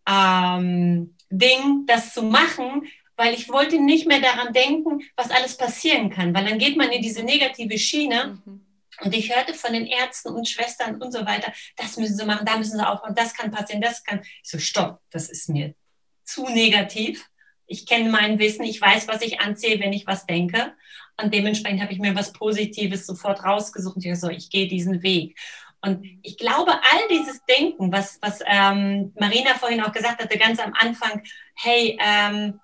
ähm, 0.07 1.13
Ding, 1.29 1.85
das 1.85 2.13
zu 2.13 2.23
machen, 2.23 2.87
weil 3.15 3.33
ich 3.33 3.49
wollte 3.49 3.79
nicht 3.79 4.07
mehr 4.07 4.21
daran 4.21 4.53
denken, 4.53 5.01
was 5.15 5.31
alles 5.31 5.57
passieren 5.57 6.09
kann, 6.09 6.33
weil 6.33 6.45
dann 6.45 6.59
geht 6.59 6.77
man 6.77 6.89
in 6.89 7.01
diese 7.01 7.23
negative 7.23 7.77
Schiene. 7.77 8.39
Mhm. 8.45 8.63
Und 9.01 9.13
ich 9.13 9.35
hörte 9.35 9.53
von 9.53 9.73
den 9.73 9.85
Ärzten 9.85 10.29
und 10.29 10.47
Schwestern 10.47 10.99
und 11.01 11.11
so 11.11 11.25
weiter, 11.25 11.51
das 11.75 11.97
müssen 11.97 12.17
sie 12.17 12.25
machen, 12.25 12.45
da 12.45 12.57
müssen 12.57 12.77
sie 12.77 12.87
aufhören, 12.87 13.13
das 13.13 13.33
kann 13.33 13.51
passieren, 13.51 13.81
das 13.81 14.03
kann. 14.03 14.21
Ich 14.21 14.49
so, 14.49 14.57
stopp, 14.57 15.01
das 15.11 15.29
ist 15.29 15.49
mir 15.49 15.75
zu 16.23 16.47
negativ. 16.47 17.29
Ich 17.67 17.85
kenne 17.85 18.09
mein 18.09 18.39
Wissen, 18.39 18.63
ich 18.63 18.81
weiß, 18.81 19.07
was 19.07 19.21
ich 19.21 19.39
anziehe, 19.39 19.79
wenn 19.79 19.93
ich 19.93 20.07
was 20.07 20.25
denke. 20.25 20.73
Und 21.21 21.33
dementsprechend 21.33 21.81
habe 21.81 21.93
ich 21.93 21.99
mir 21.99 22.15
was 22.15 22.33
Positives 22.33 23.05
sofort 23.05 23.43
rausgesucht 23.43 24.03
ich 24.03 24.19
so, 24.19 24.29
ich 24.29 24.49
gehe 24.49 24.67
diesen 24.67 25.03
Weg. 25.03 25.37
Und 25.81 26.05
ich 26.23 26.37
glaube, 26.37 26.71
all 26.71 27.07
dieses 27.09 27.43
Denken, 27.45 27.91
was, 27.91 28.19
was 28.21 28.39
ähm, 28.45 29.13
Marina 29.19 29.53
vorhin 29.55 29.81
auch 29.81 29.91
gesagt 29.91 30.21
hatte, 30.21 30.37
ganz 30.37 30.59
am 30.59 30.73
Anfang, 30.73 31.23
hey, 31.55 31.97
ähm, 32.01 32.59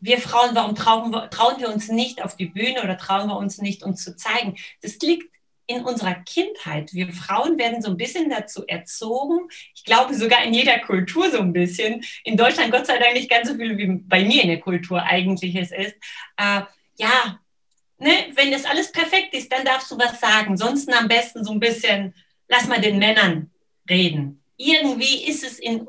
wir 0.00 0.18
Frauen, 0.18 0.54
warum 0.54 0.74
trauen 0.74 1.12
wir, 1.12 1.30
trauen 1.30 1.60
wir 1.60 1.72
uns 1.72 1.88
nicht 1.88 2.22
auf 2.22 2.36
die 2.36 2.46
Bühne 2.46 2.82
oder 2.82 2.98
trauen 2.98 3.28
wir 3.28 3.36
uns 3.36 3.58
nicht, 3.58 3.84
uns 3.84 4.02
zu 4.02 4.16
zeigen? 4.16 4.56
Das 4.80 4.98
liegt 4.98 5.31
in 5.72 5.84
unserer 5.84 6.14
Kindheit. 6.14 6.92
Wir 6.92 7.12
Frauen 7.12 7.58
werden 7.58 7.82
so 7.82 7.90
ein 7.90 7.96
bisschen 7.96 8.30
dazu 8.30 8.66
erzogen. 8.66 9.48
Ich 9.74 9.84
glaube 9.84 10.14
sogar 10.14 10.44
in 10.44 10.54
jeder 10.54 10.78
Kultur 10.80 11.30
so 11.30 11.38
ein 11.38 11.52
bisschen. 11.52 12.04
In 12.24 12.36
Deutschland 12.36 12.72
Gott 12.72 12.86
sei 12.86 12.98
Dank 12.98 13.14
nicht 13.14 13.30
ganz 13.30 13.48
so 13.48 13.54
viel 13.54 13.76
wie 13.76 13.86
bei 13.86 14.24
mir 14.24 14.42
in 14.42 14.48
der 14.48 14.60
Kultur 14.60 15.02
eigentlich 15.02 15.54
es 15.56 15.72
ist. 15.72 15.94
Äh, 16.36 16.62
ja, 16.98 17.40
ne, 17.98 18.10
wenn 18.34 18.52
das 18.52 18.64
alles 18.64 18.92
perfekt 18.92 19.34
ist, 19.34 19.52
dann 19.52 19.64
darfst 19.64 19.90
du 19.90 19.98
was 19.98 20.20
sagen. 20.20 20.56
Sonst 20.56 20.92
am 20.92 21.08
besten 21.08 21.44
so 21.44 21.52
ein 21.52 21.60
bisschen, 21.60 22.14
lass 22.48 22.68
mal 22.68 22.80
den 22.80 22.98
Männern 22.98 23.50
reden. 23.88 24.42
Irgendwie 24.56 25.24
ist 25.24 25.44
es 25.44 25.58
in 25.58 25.86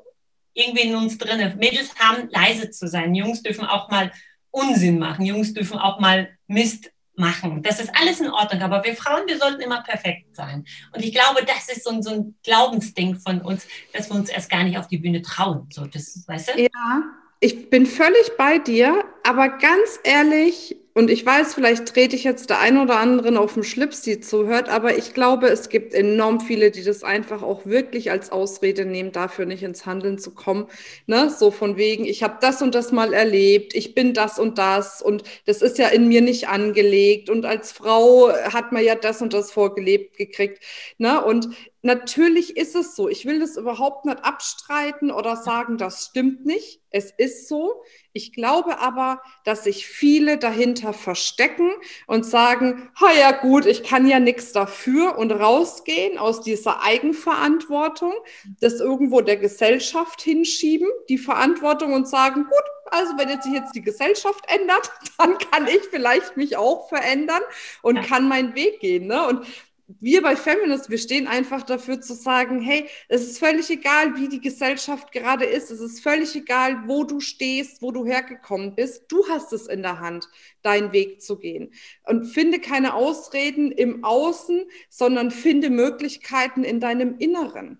irgendwie 0.53 0.83
in 0.83 0.95
uns 0.95 1.17
drin. 1.17 1.57
Mädels 1.57 1.95
haben 1.95 2.29
leise 2.29 2.69
zu 2.69 2.87
sein. 2.87 3.15
Jungs 3.15 3.41
dürfen 3.41 3.65
auch 3.65 3.89
mal 3.89 4.11
Unsinn 4.51 4.99
machen. 4.99 5.25
Jungs 5.25 5.53
dürfen 5.53 5.79
auch 5.79 5.99
mal 5.99 6.29
Mist 6.47 6.91
machen. 7.15 7.61
Das 7.63 7.79
ist 7.79 7.91
alles 7.99 8.19
in 8.19 8.29
Ordnung. 8.29 8.61
Aber 8.61 8.83
wir 8.83 8.95
Frauen, 8.95 9.27
wir 9.27 9.37
sollten 9.37 9.61
immer 9.61 9.81
perfekt 9.83 10.35
sein. 10.35 10.65
Und 10.91 11.03
ich 11.03 11.13
glaube, 11.13 11.45
das 11.45 11.69
ist 11.69 11.83
so 11.83 11.91
ein, 11.91 12.03
so 12.03 12.11
ein 12.11 12.35
Glaubensding 12.43 13.15
von 13.15 13.41
uns, 13.41 13.67
dass 13.93 14.09
wir 14.09 14.15
uns 14.15 14.29
erst 14.29 14.49
gar 14.49 14.63
nicht 14.63 14.77
auf 14.77 14.87
die 14.87 14.97
Bühne 14.97 15.21
trauen. 15.21 15.67
So, 15.71 15.85
das, 15.85 16.23
weißt 16.27 16.55
du? 16.55 16.61
Ja, 16.61 17.03
ich 17.39 17.69
bin 17.69 17.85
völlig 17.85 18.37
bei 18.37 18.57
dir, 18.57 19.03
aber 19.23 19.49
ganz 19.49 19.99
ehrlich, 20.03 20.77
und 20.95 21.09
ich 21.09 21.25
weiß, 21.25 21.55
vielleicht 21.55 21.87
trete 21.87 22.15
ich 22.15 22.23
jetzt 22.23 22.51
der 22.51 22.59
ein 22.59 22.77
oder 22.77 22.99
anderen 22.99 23.35
auf 23.35 23.55
den 23.55 23.63
Schlips, 23.63 24.01
die 24.01 24.19
zuhört, 24.19 24.69
aber 24.69 24.95
ich 24.95 25.15
glaube, 25.15 25.47
es 25.47 25.69
gibt 25.69 25.93
enorm 25.95 26.39
viele, 26.39 26.69
die 26.69 26.83
das 26.83 27.03
einfach 27.03 27.41
auch 27.41 27.65
wirklich 27.65 28.11
als 28.11 28.31
Ausrede 28.31 28.85
nehmen, 28.85 29.11
dafür 29.11 29.45
nicht 29.45 29.63
ins 29.63 29.87
Handeln 29.87 30.19
zu 30.19 30.35
kommen. 30.35 30.67
Ne? 31.07 31.31
So 31.31 31.49
von 31.49 31.77
wegen, 31.77 32.05
ich 32.05 32.21
habe 32.21 32.37
das 32.41 32.61
und 32.61 32.75
das 32.75 32.91
mal 32.91 33.13
erlebt, 33.13 33.73
ich 33.73 33.95
bin 33.95 34.13
das 34.13 34.37
und 34.37 34.59
das 34.59 35.01
und 35.01 35.23
das 35.45 35.63
ist 35.63 35.79
ja 35.79 35.87
in 35.87 36.07
mir 36.07 36.21
nicht 36.21 36.47
angelegt 36.47 37.29
und 37.29 37.45
als 37.45 37.71
Frau 37.71 38.31
hat 38.31 38.71
man 38.71 38.83
ja 38.83 38.93
das 38.93 39.21
und 39.21 39.33
das 39.33 39.51
vorgelebt 39.51 40.17
gekriegt. 40.17 40.63
Ne? 40.99 41.23
Und 41.23 41.49
natürlich 41.83 42.57
ist 42.57 42.75
es 42.75 42.95
so. 42.95 43.07
Ich 43.09 43.25
will 43.25 43.39
das 43.39 43.57
überhaupt 43.57 44.05
nicht 44.05 44.23
abstreiten 44.23 45.11
oder 45.11 45.35
sagen, 45.35 45.77
das 45.77 46.05
stimmt 46.05 46.45
nicht. 46.45 46.81
Es 46.89 47.11
ist 47.11 47.47
so. 47.47 47.83
Ich 48.13 48.33
glaube 48.33 48.79
aber, 48.79 49.21
dass 49.43 49.65
sich 49.65 49.85
viele 49.85 50.37
dahinter 50.37 50.93
verstecken 50.93 51.71
und 52.07 52.25
sagen, 52.25 52.89
ha 52.99 53.11
ja 53.11 53.31
gut, 53.31 53.65
ich 53.65 53.83
kann 53.83 54.07
ja 54.07 54.19
nichts 54.19 54.51
dafür 54.53 55.17
und 55.17 55.31
rausgehen 55.31 56.17
aus 56.17 56.41
dieser 56.41 56.83
Eigenverantwortung, 56.83 58.13
das 58.61 58.79
irgendwo 58.79 59.21
der 59.21 59.37
Gesellschaft 59.37 60.21
hinschieben, 60.21 60.87
die 61.09 61.17
Verantwortung 61.17 61.93
und 61.93 62.07
sagen, 62.07 62.45
gut, 62.45 62.63
also 62.91 63.17
wenn 63.17 63.29
jetzt 63.29 63.43
sich 63.43 63.53
jetzt 63.53 63.75
die 63.75 63.81
Gesellschaft 63.81 64.45
ändert, 64.47 64.91
dann 65.17 65.37
kann 65.37 65.67
ich 65.67 65.81
vielleicht 65.89 66.37
mich 66.37 66.55
auch 66.55 66.87
verändern 66.87 67.41
und 67.81 68.01
kann 68.03 68.27
meinen 68.27 68.55
Weg 68.55 68.79
gehen. 68.79 69.07
Ne? 69.07 69.27
Und 69.27 69.45
wir 69.87 70.21
bei 70.21 70.35
Feminist, 70.35 70.89
wir 70.89 70.97
stehen 70.97 71.27
einfach 71.27 71.63
dafür 71.63 71.99
zu 71.99 72.13
sagen, 72.13 72.61
hey, 72.61 72.87
es 73.09 73.23
ist 73.23 73.39
völlig 73.39 73.69
egal, 73.69 74.15
wie 74.15 74.29
die 74.29 74.39
Gesellschaft 74.39 75.11
gerade 75.11 75.45
ist. 75.45 75.71
Es 75.71 75.79
ist 75.79 76.01
völlig 76.01 76.35
egal, 76.35 76.87
wo 76.87 77.03
du 77.03 77.19
stehst, 77.19 77.81
wo 77.81 77.91
du 77.91 78.05
hergekommen 78.05 78.75
bist. 78.75 79.05
Du 79.09 79.27
hast 79.29 79.51
es 79.51 79.67
in 79.67 79.81
der 79.81 79.99
Hand, 79.99 80.29
deinen 80.61 80.93
Weg 80.93 81.21
zu 81.21 81.37
gehen. 81.37 81.71
Und 82.05 82.25
finde 82.25 82.59
keine 82.59 82.93
Ausreden 82.93 83.71
im 83.71 84.03
Außen, 84.03 84.63
sondern 84.89 85.31
finde 85.31 85.69
Möglichkeiten 85.69 86.63
in 86.63 86.79
deinem 86.79 87.17
Inneren. 87.17 87.79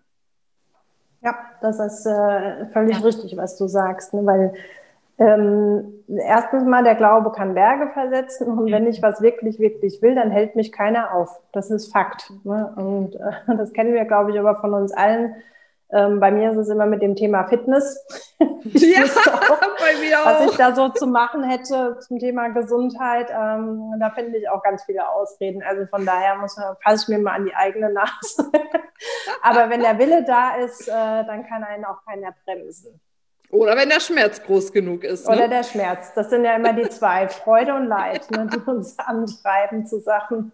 Ja, 1.21 1.37
das 1.61 1.79
ist 1.79 2.05
äh, 2.05 2.67
völlig 2.73 2.97
ja. 2.97 3.03
richtig, 3.03 3.37
was 3.37 3.57
du 3.57 3.67
sagst, 3.67 4.13
ne? 4.13 4.25
weil 4.25 4.53
ähm, 5.23 6.03
erstens 6.07 6.65
mal, 6.65 6.83
der 6.83 6.95
Glaube 6.95 7.31
kann 7.31 7.53
Berge 7.53 7.91
versetzen 7.93 8.47
und 8.47 8.71
wenn 8.71 8.87
ich 8.87 9.01
was 9.01 9.21
wirklich, 9.21 9.59
wirklich 9.59 10.01
will, 10.01 10.15
dann 10.15 10.31
hält 10.31 10.55
mich 10.55 10.71
keiner 10.71 11.13
auf. 11.13 11.39
Das 11.53 11.71
ist 11.71 11.91
Fakt. 11.91 12.31
Ne? 12.43 12.73
Und 12.75 13.15
äh, 13.15 13.31
das 13.57 13.73
kennen 13.73 13.93
wir, 13.93 14.05
glaube 14.05 14.31
ich, 14.31 14.39
aber 14.39 14.55
von 14.55 14.73
uns 14.73 14.91
allen. 14.91 15.35
Ähm, 15.91 16.19
bei 16.19 16.31
mir 16.31 16.51
ist 16.51 16.57
es 16.57 16.69
immer 16.69 16.87
mit 16.87 17.03
dem 17.03 17.15
Thema 17.15 17.45
Fitness. 17.45 18.03
ich 18.63 18.95
ja, 18.95 19.03
auch, 19.03 19.59
bei 19.79 19.99
mir 20.01 20.19
auch. 20.19 20.25
Was 20.25 20.51
ich 20.51 20.57
da 20.57 20.73
so 20.73 20.89
zu 20.89 21.05
machen 21.05 21.43
hätte 21.43 21.99
zum 21.99 22.17
Thema 22.17 22.49
Gesundheit, 22.49 23.29
ähm, 23.29 23.93
da 23.99 24.09
finde 24.09 24.39
ich 24.39 24.49
auch 24.49 24.63
ganz 24.63 24.83
viele 24.83 25.07
Ausreden. 25.07 25.61
Also 25.63 25.85
von 25.85 26.05
daher 26.05 26.35
muss 26.35 26.57
man, 26.57 26.75
fasse 26.83 27.03
ich 27.03 27.15
mir 27.15 27.23
mal 27.23 27.35
an 27.35 27.45
die 27.45 27.55
eigene 27.55 27.93
Nase. 27.93 28.51
aber 29.43 29.69
wenn 29.69 29.81
der 29.81 29.99
Wille 29.99 30.23
da 30.23 30.55
ist, 30.55 30.87
äh, 30.87 30.91
dann 30.91 31.45
kann 31.45 31.63
einen 31.63 31.85
auch 31.85 32.03
keiner 32.05 32.33
bremsen. 32.43 32.99
Oder 33.53 33.77
wenn 33.77 33.89
der 33.89 33.99
Schmerz 33.99 34.41
groß 34.41 34.73
genug 34.73 35.03
ist. 35.03 35.27
Ne? 35.27 35.35
Oder 35.35 35.47
der 35.47 35.63
Schmerz. 35.63 36.11
Das 36.15 36.31
sind 36.31 36.43
ja 36.43 36.55
immer 36.55 36.73
die 36.73 36.89
zwei, 36.89 37.27
Freude 37.27 37.75
und 37.75 37.85
Leid, 37.85 38.31
ne, 38.31 38.49
die 38.51 38.57
uns 38.67 38.97
antreiben 38.97 39.85
zu 39.85 39.99
Sachen. 39.99 40.51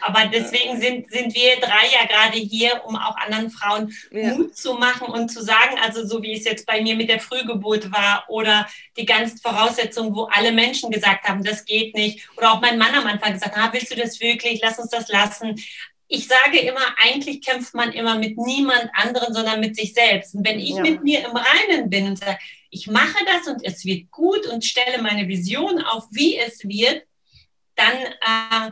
Aber 0.00 0.22
deswegen 0.32 0.80
sind, 0.80 1.08
sind 1.12 1.32
wir 1.32 1.60
drei 1.60 1.86
ja 1.92 2.06
gerade 2.08 2.36
hier, 2.36 2.82
um 2.86 2.96
auch 2.96 3.16
anderen 3.16 3.50
Frauen 3.50 3.92
ja. 4.10 4.34
Mut 4.34 4.56
zu 4.56 4.74
machen 4.74 5.12
und 5.12 5.28
zu 5.28 5.44
sagen, 5.44 5.76
also 5.80 6.04
so 6.04 6.22
wie 6.24 6.32
es 6.36 6.44
jetzt 6.44 6.66
bei 6.66 6.82
mir 6.82 6.96
mit 6.96 7.08
der 7.08 7.20
Frühgeburt 7.20 7.92
war 7.92 8.24
oder 8.26 8.66
die 8.96 9.06
ganzen 9.06 9.38
Voraussetzungen, 9.38 10.12
wo 10.16 10.24
alle 10.24 10.50
Menschen 10.50 10.90
gesagt 10.90 11.28
haben, 11.28 11.44
das 11.44 11.64
geht 11.64 11.94
nicht. 11.94 12.28
Oder 12.36 12.50
auch 12.50 12.60
mein 12.60 12.78
Mann 12.78 12.96
am 12.96 13.06
Anfang 13.06 13.34
gesagt, 13.34 13.56
ah, 13.56 13.68
willst 13.70 13.92
du 13.92 13.96
das 13.96 14.20
wirklich? 14.20 14.60
Lass 14.60 14.80
uns 14.80 14.90
das 14.90 15.06
lassen 15.08 15.54
ich 16.08 16.28
sage 16.28 16.58
immer, 16.58 16.94
eigentlich 17.02 17.40
kämpft 17.40 17.74
man 17.74 17.92
immer 17.92 18.18
mit 18.18 18.36
niemand 18.36 18.90
anderen, 18.92 19.32
sondern 19.32 19.60
mit 19.60 19.74
sich 19.74 19.94
selbst. 19.94 20.34
Und 20.34 20.46
wenn 20.46 20.60
ich 20.60 20.70
ja. 20.70 20.82
mit 20.82 21.02
mir 21.02 21.24
im 21.26 21.36
Reinen 21.36 21.88
bin 21.88 22.06
und 22.06 22.18
sage, 22.18 22.38
ich 22.70 22.86
mache 22.88 23.24
das 23.24 23.46
und 23.46 23.64
es 23.64 23.84
wird 23.84 24.10
gut 24.10 24.46
und 24.46 24.64
stelle 24.64 25.00
meine 25.00 25.28
Vision 25.28 25.82
auf, 25.82 26.06
wie 26.10 26.36
es 26.36 26.62
wird, 26.64 27.04
dann 27.74 27.96
äh, 27.96 28.70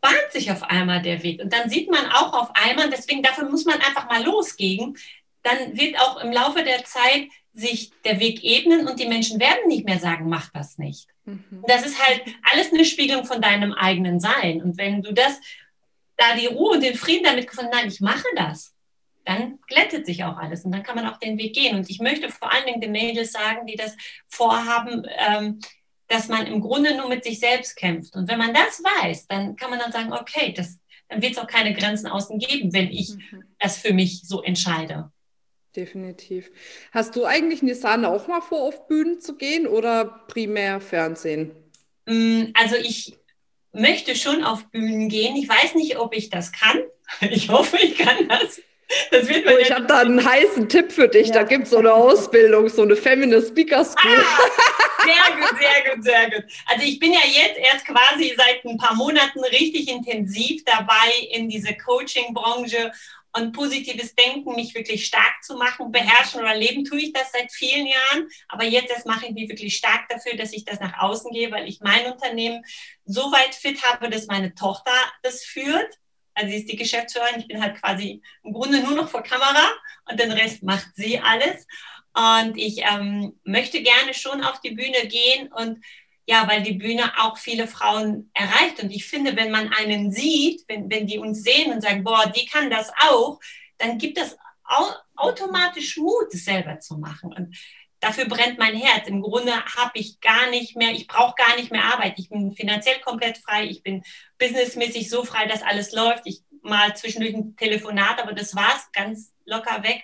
bahnt 0.00 0.32
sich 0.32 0.50
auf 0.50 0.62
einmal 0.64 1.00
der 1.00 1.22
Weg. 1.22 1.40
Und 1.40 1.52
dann 1.52 1.70
sieht 1.70 1.90
man 1.90 2.06
auch 2.06 2.32
auf 2.34 2.50
einmal, 2.54 2.90
deswegen 2.90 3.22
dafür 3.22 3.48
muss 3.48 3.64
man 3.64 3.80
einfach 3.80 4.08
mal 4.08 4.22
losgehen, 4.22 4.96
dann 5.42 5.78
wird 5.78 5.98
auch 5.98 6.22
im 6.22 6.32
Laufe 6.32 6.62
der 6.62 6.84
Zeit 6.84 7.28
sich 7.52 7.92
der 8.04 8.18
Weg 8.18 8.42
ebnen 8.42 8.88
und 8.88 8.98
die 8.98 9.06
Menschen 9.06 9.38
werden 9.38 9.68
nicht 9.68 9.84
mehr 9.84 9.98
sagen, 9.98 10.28
mach 10.28 10.50
das 10.50 10.76
nicht. 10.78 11.06
Mhm. 11.24 11.64
Das 11.66 11.86
ist 11.86 12.04
halt 12.04 12.22
alles 12.52 12.72
eine 12.72 12.84
Spiegelung 12.84 13.24
von 13.24 13.40
deinem 13.40 13.72
eigenen 13.72 14.20
Sein. 14.20 14.60
Und 14.60 14.76
wenn 14.76 15.02
du 15.02 15.12
das 15.12 15.40
da 16.16 16.36
die 16.36 16.46
Ruhe 16.46 16.74
und 16.74 16.82
den 16.82 16.94
Frieden 16.94 17.24
damit 17.24 17.48
gefunden, 17.48 17.70
nein, 17.72 17.88
ich 17.88 18.00
mache 18.00 18.26
das, 18.36 18.74
dann 19.24 19.58
glättet 19.66 20.06
sich 20.06 20.24
auch 20.24 20.36
alles 20.36 20.64
und 20.64 20.72
dann 20.72 20.82
kann 20.82 20.96
man 20.96 21.06
auch 21.06 21.18
den 21.18 21.38
Weg 21.38 21.54
gehen. 21.54 21.76
Und 21.76 21.88
ich 21.88 22.00
möchte 22.00 22.28
vor 22.30 22.52
allen 22.52 22.66
Dingen 22.66 22.80
den 22.80 22.92
Mädels 22.92 23.32
sagen, 23.32 23.66
die 23.66 23.76
das 23.76 23.96
vorhaben, 24.28 25.06
ähm, 25.28 25.60
dass 26.08 26.28
man 26.28 26.46
im 26.46 26.60
Grunde 26.60 26.96
nur 26.96 27.08
mit 27.08 27.24
sich 27.24 27.40
selbst 27.40 27.76
kämpft. 27.76 28.14
Und 28.14 28.28
wenn 28.28 28.38
man 28.38 28.52
das 28.52 28.82
weiß, 28.82 29.26
dann 29.26 29.56
kann 29.56 29.70
man 29.70 29.78
dann 29.78 29.92
sagen, 29.92 30.12
okay, 30.12 30.52
das, 30.54 30.78
dann 31.08 31.22
wird 31.22 31.32
es 31.32 31.38
auch 31.38 31.46
keine 31.46 31.72
Grenzen 31.72 32.06
außen 32.06 32.38
geben, 32.38 32.72
wenn 32.72 32.90
ich 32.90 33.14
mhm. 33.14 33.44
das 33.58 33.78
für 33.78 33.94
mich 33.94 34.22
so 34.22 34.42
entscheide. 34.42 35.10
Definitiv. 35.74 36.50
Hast 36.92 37.16
du 37.16 37.24
eigentlich, 37.24 37.62
Nisane, 37.62 38.08
auch 38.08 38.28
mal 38.28 38.40
vor, 38.40 38.62
auf 38.62 38.86
Bühnen 38.86 39.20
zu 39.20 39.36
gehen 39.36 39.66
oder 39.66 40.04
primär 40.28 40.80
Fernsehen? 40.80 41.50
Mm, 42.06 42.44
also 42.54 42.76
ich 42.76 43.16
möchte 43.74 44.16
schon 44.16 44.44
auf 44.44 44.66
Bühnen 44.70 45.08
gehen. 45.08 45.36
Ich 45.36 45.48
weiß 45.48 45.74
nicht, 45.74 45.98
ob 45.98 46.14
ich 46.14 46.30
das 46.30 46.52
kann. 46.52 46.82
Ich 47.20 47.50
hoffe, 47.50 47.76
ich 47.76 47.98
kann 47.98 48.28
das. 48.28 48.60
Das 49.10 49.28
wird 49.28 49.46
oh, 49.46 49.58
ich 49.58 49.70
habe 49.70 49.86
da 49.86 50.00
einen 50.00 50.24
heißen 50.24 50.68
Tipp 50.68 50.90
für 50.90 51.08
dich. 51.08 51.28
Ja. 51.28 51.34
Da 51.34 51.42
gibt 51.42 51.64
es 51.64 51.70
so 51.70 51.78
eine 51.78 51.92
Ausbildung, 51.92 52.68
so 52.68 52.82
eine 52.82 52.96
Feminist 52.96 53.48
Speaker 53.48 53.84
School. 53.84 54.10
Ah, 54.16 55.04
sehr 55.04 55.36
gut, 55.36 55.58
sehr 55.58 55.94
gut, 55.94 56.04
sehr 56.04 56.30
gut. 56.30 56.44
Also 56.66 56.84
ich 56.84 56.98
bin 56.98 57.12
ja 57.12 57.20
jetzt 57.26 57.58
erst 57.58 57.86
quasi 57.86 58.34
seit 58.36 58.64
ein 58.64 58.78
paar 58.78 58.94
Monaten 58.94 59.40
richtig 59.44 59.88
intensiv 59.88 60.64
dabei 60.64 61.10
in 61.30 61.48
diese 61.48 61.74
Coaching-Branche 61.74 62.92
und 63.36 63.52
positives 63.52 64.14
Denken, 64.14 64.54
mich 64.54 64.74
wirklich 64.74 65.06
stark 65.06 65.42
zu 65.42 65.56
machen, 65.56 65.90
beherrschen 65.90 66.40
oder 66.40 66.54
leben, 66.54 66.84
tue 66.84 67.00
ich 67.00 67.12
das 67.12 67.32
seit 67.32 67.52
vielen 67.52 67.86
Jahren. 67.86 68.28
Aber 68.48 68.64
jetzt 68.64 68.90
erst 68.90 69.06
mache 69.06 69.26
ich 69.26 69.32
mich 69.32 69.48
wirklich 69.48 69.76
stark 69.76 70.08
dafür, 70.08 70.36
dass 70.36 70.52
ich 70.52 70.64
das 70.64 70.80
nach 70.80 70.98
außen 70.98 71.32
gehe, 71.32 71.50
weil 71.50 71.68
ich 71.68 71.80
mein 71.80 72.10
Unternehmen 72.10 72.64
so 73.04 73.22
weit 73.32 73.54
fit 73.54 73.82
habe, 73.82 74.08
dass 74.08 74.26
meine 74.26 74.54
Tochter 74.54 74.92
das 75.22 75.44
führt 75.44 75.98
also 76.34 76.50
sie 76.50 76.58
ist 76.58 76.70
die 76.70 76.76
Geschäftsführerin, 76.76 77.40
ich 77.40 77.48
bin 77.48 77.62
halt 77.62 77.80
quasi 77.80 78.20
im 78.42 78.52
Grunde 78.52 78.80
nur 78.80 78.92
noch 78.92 79.08
vor 79.08 79.22
Kamera 79.22 79.70
und 80.10 80.18
den 80.18 80.32
Rest 80.32 80.62
macht 80.62 80.88
sie 80.94 81.20
alles. 81.20 81.66
Und 82.12 82.56
ich 82.56 82.82
ähm, 82.82 83.38
möchte 83.44 83.82
gerne 83.82 84.14
schon 84.14 84.42
auf 84.42 84.60
die 84.60 84.70
Bühne 84.70 85.06
gehen 85.08 85.52
und 85.52 85.84
ja, 86.26 86.48
weil 86.48 86.62
die 86.62 86.72
Bühne 86.72 87.12
auch 87.18 87.36
viele 87.36 87.66
Frauen 87.66 88.30
erreicht. 88.34 88.82
Und 88.82 88.90
ich 88.90 89.06
finde, 89.06 89.36
wenn 89.36 89.50
man 89.50 89.72
einen 89.72 90.10
sieht, 90.10 90.64
wenn, 90.68 90.90
wenn 90.90 91.06
die 91.06 91.18
uns 91.18 91.42
sehen 91.42 91.72
und 91.72 91.82
sagen, 91.82 92.04
boah, 92.04 92.32
die 92.34 92.46
kann 92.46 92.70
das 92.70 92.90
auch, 93.08 93.40
dann 93.78 93.98
gibt 93.98 94.18
das 94.18 94.36
automatisch 95.16 95.96
Mut, 95.98 96.32
es 96.32 96.44
selber 96.44 96.80
zu 96.80 96.96
machen. 96.96 97.32
Und 97.32 97.56
dafür 98.00 98.24
brennt 98.26 98.58
mein 98.58 98.74
Herz. 98.74 99.08
Im 99.08 99.20
Grunde 99.20 99.52
habe 99.52 99.92
ich 99.94 100.20
gar 100.20 100.48
nicht 100.50 100.76
mehr, 100.76 100.92
ich 100.92 101.06
brauche 101.06 101.34
gar 101.36 101.56
nicht 101.56 101.70
mehr 101.70 101.84
Arbeit. 101.84 102.18
Ich 102.18 102.30
bin 102.30 102.52
finanziell 102.52 103.00
komplett 103.00 103.38
frei, 103.38 103.66
ich 103.66 103.82
bin 103.82 104.02
businessmäßig 104.38 105.10
so 105.10 105.24
frei, 105.24 105.46
dass 105.46 105.62
alles 105.62 105.92
läuft. 105.92 106.22
Ich 106.26 106.42
mal 106.62 106.96
zwischendurch 106.96 107.34
ein 107.34 107.56
Telefonat, 107.56 108.22
aber 108.22 108.32
das 108.32 108.56
war 108.56 108.74
es 108.74 108.90
ganz 108.92 109.32
locker 109.44 109.82
weg. 109.82 110.02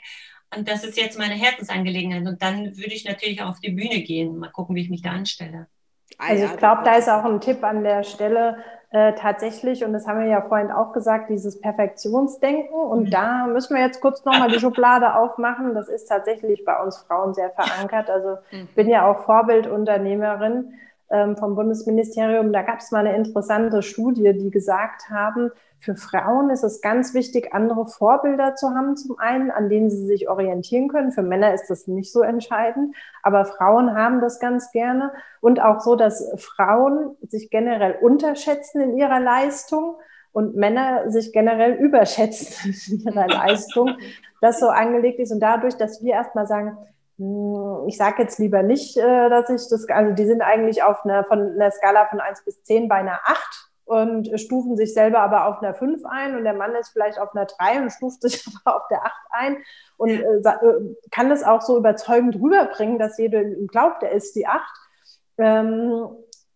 Und 0.55 0.69
das 0.69 0.85
ist 0.85 0.97
jetzt 0.99 1.19
meine 1.19 1.35
Herzensangelegenheit. 1.35 2.27
Und 2.27 2.43
dann 2.43 2.77
würde 2.77 2.93
ich 2.93 3.05
natürlich 3.05 3.41
auch 3.41 3.51
auf 3.51 3.61
die 3.61 3.71
Bühne 3.71 4.03
gehen, 4.03 4.37
mal 4.39 4.51
gucken, 4.51 4.77
wie 4.77 4.83
ich 4.83 4.91
mich 4.91 5.03
da 5.03 5.13
anstelle. 5.13 5.69
Also 6.19 6.45
ich 6.45 6.57
glaube, 6.57 6.83
da 6.85 6.95
ist 6.95 7.09
auch 7.09 7.25
ein 7.25 7.41
Tipp 7.41 7.65
an 7.65 7.83
der 7.83 8.03
Stelle, 8.03 8.59
äh, 8.93 9.13
tatsächlich, 9.15 9.85
und 9.85 9.93
das 9.93 10.09
haben 10.09 10.19
wir 10.19 10.27
ja 10.27 10.43
vorhin 10.43 10.73
auch 10.73 10.93
gesagt, 10.93 11.31
dieses 11.31 11.61
Perfektionsdenken. 11.61 12.75
Und 12.75 13.05
mhm. 13.05 13.11
da 13.11 13.47
müssen 13.47 13.77
wir 13.77 13.83
jetzt 13.83 14.01
kurz 14.01 14.25
nochmal 14.25 14.51
die 14.51 14.59
Schublade 14.61 15.15
aufmachen. 15.15 15.75
Das 15.75 15.89
ist 15.89 16.07
tatsächlich 16.07 16.65
bei 16.65 16.83
uns 16.83 16.99
Frauen 16.99 17.33
sehr 17.33 17.51
verankert. 17.51 18.11
Also 18.11 18.39
ich 18.51 18.63
mhm. 18.63 18.69
bin 18.75 18.89
ja 18.89 19.09
auch 19.09 19.23
Vorbildunternehmerin 19.25 20.75
vom 21.11 21.57
Bundesministerium. 21.57 22.53
Da 22.53 22.63
gab 22.63 22.79
es 22.79 22.93
mal 22.93 23.07
eine 23.07 23.17
interessante 23.17 23.83
Studie, 23.83 24.33
die 24.33 24.51
gesagt 24.51 25.11
haben, 25.11 25.51
für 25.81 25.97
Frauen 25.97 26.51
ist 26.51 26.63
es 26.63 26.83
ganz 26.83 27.15
wichtig, 27.15 27.55
andere 27.55 27.87
Vorbilder 27.87 28.55
zu 28.55 28.71
haben, 28.71 28.97
zum 28.97 29.19
einen, 29.19 29.51
an 29.51 29.71
denen 29.71 29.91
sie 29.91 30.05
sich 30.07 30.29
orientieren 30.29 30.89
können. 30.89 31.11
Für 31.11 31.23
Männer 31.23 31.55
ist 31.55 31.69
das 31.69 31.87
nicht 31.87 32.13
so 32.13 32.21
entscheidend, 32.21 32.95
aber 33.23 33.47
Frauen 33.47 33.95
haben 33.95 34.21
das 34.21 34.41
ganz 34.41 34.71
gerne. 34.73 35.11
Und 35.41 35.61
auch 35.61 35.81
so, 35.81 35.97
dass 35.97 36.31
Frauen 36.37 37.17
sich 37.27 37.49
generell 37.51 37.97
unterschätzen 38.03 38.83
in 38.83 38.97
ihrer 38.97 39.21
Leistung 39.21 39.97
und 40.33 40.55
Männer 40.55 41.11
sich 41.11 41.33
generell 41.33 41.73
überschätzen 41.73 42.75
in 42.91 43.01
ihrer 43.01 43.27
Leistung, 43.29 43.97
das 44.43 44.61
so 44.61 44.69
angelegt 44.69 45.19
ist. 45.19 45.33
Und 45.33 45.41
dadurch, 45.41 45.77
dass 45.77 46.05
wir 46.05 46.13
erstmal 46.13 46.47
sagen, 46.47 46.77
ich 47.87 47.99
sage 47.99 48.23
jetzt 48.23 48.39
lieber 48.39 48.63
nicht, 48.63 48.97
äh, 48.97 49.29
dass 49.29 49.51
ich 49.51 49.69
das, 49.69 49.87
also 49.89 50.15
die 50.15 50.25
sind 50.25 50.41
eigentlich 50.41 50.83
auf 50.83 51.05
einer, 51.05 51.25
von 51.25 51.53
einer 51.53 51.71
Skala 51.71 52.07
von 52.07 52.19
1 52.19 52.45
bis 52.45 52.63
10 52.63 52.89
bei 52.89 52.97
einer 52.97 53.21
8 53.25 53.71
und 53.85 54.41
stufen 54.41 54.77
sich 54.77 54.95
selber 54.95 55.21
aber 55.21 55.47
auf 55.47 55.63
einer 55.63 55.75
5 55.75 56.03
ein 56.07 56.37
und 56.37 56.45
der 56.45 56.55
Mann 56.55 56.75
ist 56.77 56.91
vielleicht 56.91 57.19
auf 57.19 57.35
einer 57.35 57.45
3 57.45 57.83
und 57.83 57.91
stuft 57.91 58.23
sich 58.23 58.43
aber 58.65 58.77
auf 58.77 58.89
der 58.89 59.05
8 59.05 59.13
ein 59.33 59.57
und 59.99 60.11
äh, 60.11 60.37
äh, 60.39 60.97
kann 61.11 61.29
das 61.29 61.45
auch 61.45 61.61
so 61.61 61.77
überzeugend 61.77 62.37
rüberbringen, 62.37 62.99
dass 62.99 63.19
jeder 63.19 63.45
glaubt, 63.45 64.03
er 64.03 64.13
ist 64.13 64.35
die 64.35 64.47
8. 64.47 64.63
Ähm, 65.39 66.09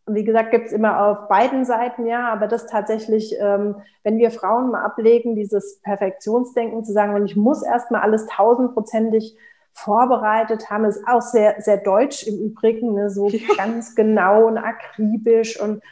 wie 0.06 0.24
gesagt, 0.24 0.50
gibt 0.50 0.66
es 0.66 0.72
immer 0.72 1.06
auf 1.06 1.28
beiden 1.28 1.64
Seiten 1.64 2.06
ja, 2.06 2.28
aber 2.28 2.46
das 2.46 2.66
tatsächlich, 2.66 3.36
ähm, 3.38 3.76
wenn 4.02 4.18
wir 4.18 4.30
Frauen 4.30 4.70
mal 4.70 4.84
ablegen, 4.84 5.34
dieses 5.34 5.80
Perfektionsdenken 5.80 6.84
zu 6.84 6.92
sagen, 6.92 7.14
und 7.14 7.24
ich 7.24 7.36
muss 7.36 7.62
erstmal 7.62 8.02
alles 8.02 8.26
tausendprozentig 8.26 9.36
vorbereitet 9.74 10.70
haben, 10.70 10.84
ist 10.84 11.06
auch 11.06 11.20
sehr, 11.20 11.60
sehr 11.60 11.78
deutsch 11.78 12.26
im 12.26 12.38
Übrigen, 12.38 12.94
ne, 12.94 13.10
so 13.10 13.28
ja. 13.28 13.54
ganz 13.56 13.94
genau 13.94 14.46
und 14.46 14.56
akribisch 14.56 15.60
und 15.60 15.82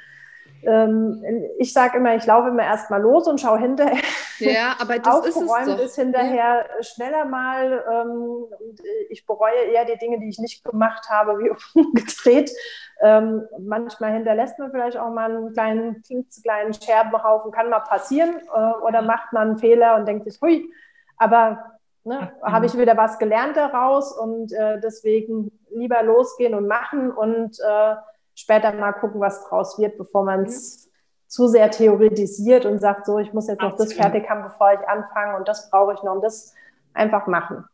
ähm, 0.65 1.23
ich 1.59 1.73
sage 1.73 1.99
immer, 1.99 2.15
ich 2.15 2.25
laufe 2.27 2.49
immer 2.49 2.63
erst 2.63 2.91
mal 2.91 3.01
los 3.01 3.27
und 3.27 3.41
schaue 3.41 3.59
hinterher. 3.59 3.99
Ja, 4.39 4.77
aber 4.81 4.99
das 4.99 5.15
Aufgeräumt 5.15 5.69
ist, 5.69 5.75
es 5.75 5.81
ist 5.91 5.97
hinterher 5.97 6.67
ja. 6.69 6.83
schneller 6.83 7.25
mal. 7.25 7.85
Ähm, 7.93 8.45
ich 9.11 9.27
bereue 9.27 9.73
eher 9.73 9.85
die 9.85 9.99
Dinge, 9.99 10.21
die 10.21 10.29
ich 10.29 10.39
nicht 10.39 10.65
gemacht 10.65 11.09
habe, 11.09 11.39
wie 11.39 11.51
umgedreht. 11.81 12.51
Ähm, 13.01 13.43
manchmal 13.59 14.13
hinterlässt 14.13 14.59
man 14.59 14.71
vielleicht 14.71 14.97
auch 14.97 15.11
mal 15.11 15.31
einen 15.31 15.53
kleinen, 15.53 16.03
kleinen 16.43 16.75
Scherbenhaufen, 16.75 17.51
kann 17.51 17.69
mal 17.69 17.81
passieren. 17.81 18.41
Äh, 18.55 18.85
oder 18.85 19.03
macht 19.03 19.33
man 19.33 19.51
einen 19.51 19.59
Fehler 19.59 19.97
und 19.97 20.07
denkt 20.07 20.25
sich, 20.25 20.41
hui, 20.41 20.71
aber 21.17 21.72
ne, 22.05 22.33
habe 22.43 22.67
ich 22.67 22.77
wieder 22.77 22.97
was 22.97 23.19
gelernt 23.19 23.57
daraus 23.57 24.17
und 24.17 24.53
äh, 24.53 24.81
deswegen 24.81 25.53
lieber 25.71 26.03
losgehen 26.03 26.55
und 26.55 26.67
machen 26.67 27.11
und 27.11 27.59
äh, 27.61 27.95
später 28.35 28.73
mal 28.73 28.93
gucken, 28.93 29.21
was 29.21 29.49
draus 29.49 29.79
wird, 29.79 29.99
bevor 29.99 30.25
man 30.25 30.45
es 30.45 30.87
mhm. 30.87 30.91
zu 31.29 31.49
sehr 31.49 31.71
theoretisiert 31.71 32.67
und 32.67 32.81
sagt, 32.81 33.07
so, 33.07 33.19
ich 33.19 33.33
muss 33.33 33.49
jetzt 33.49 33.61
noch 33.61 33.73
Absolut. 33.73 33.93
das 33.93 33.99
fertig 33.99 34.29
haben, 34.29 34.43
bevor 34.43 34.73
ich 34.73 34.89
anfange 34.89 35.37
und 35.37 35.49
das 35.49 35.71
brauche 35.71 35.95
ich 35.95 36.03
noch 36.03 36.15
und 36.15 36.23
das 36.23 36.55
einfach 36.95 37.27
machen. 37.27 37.65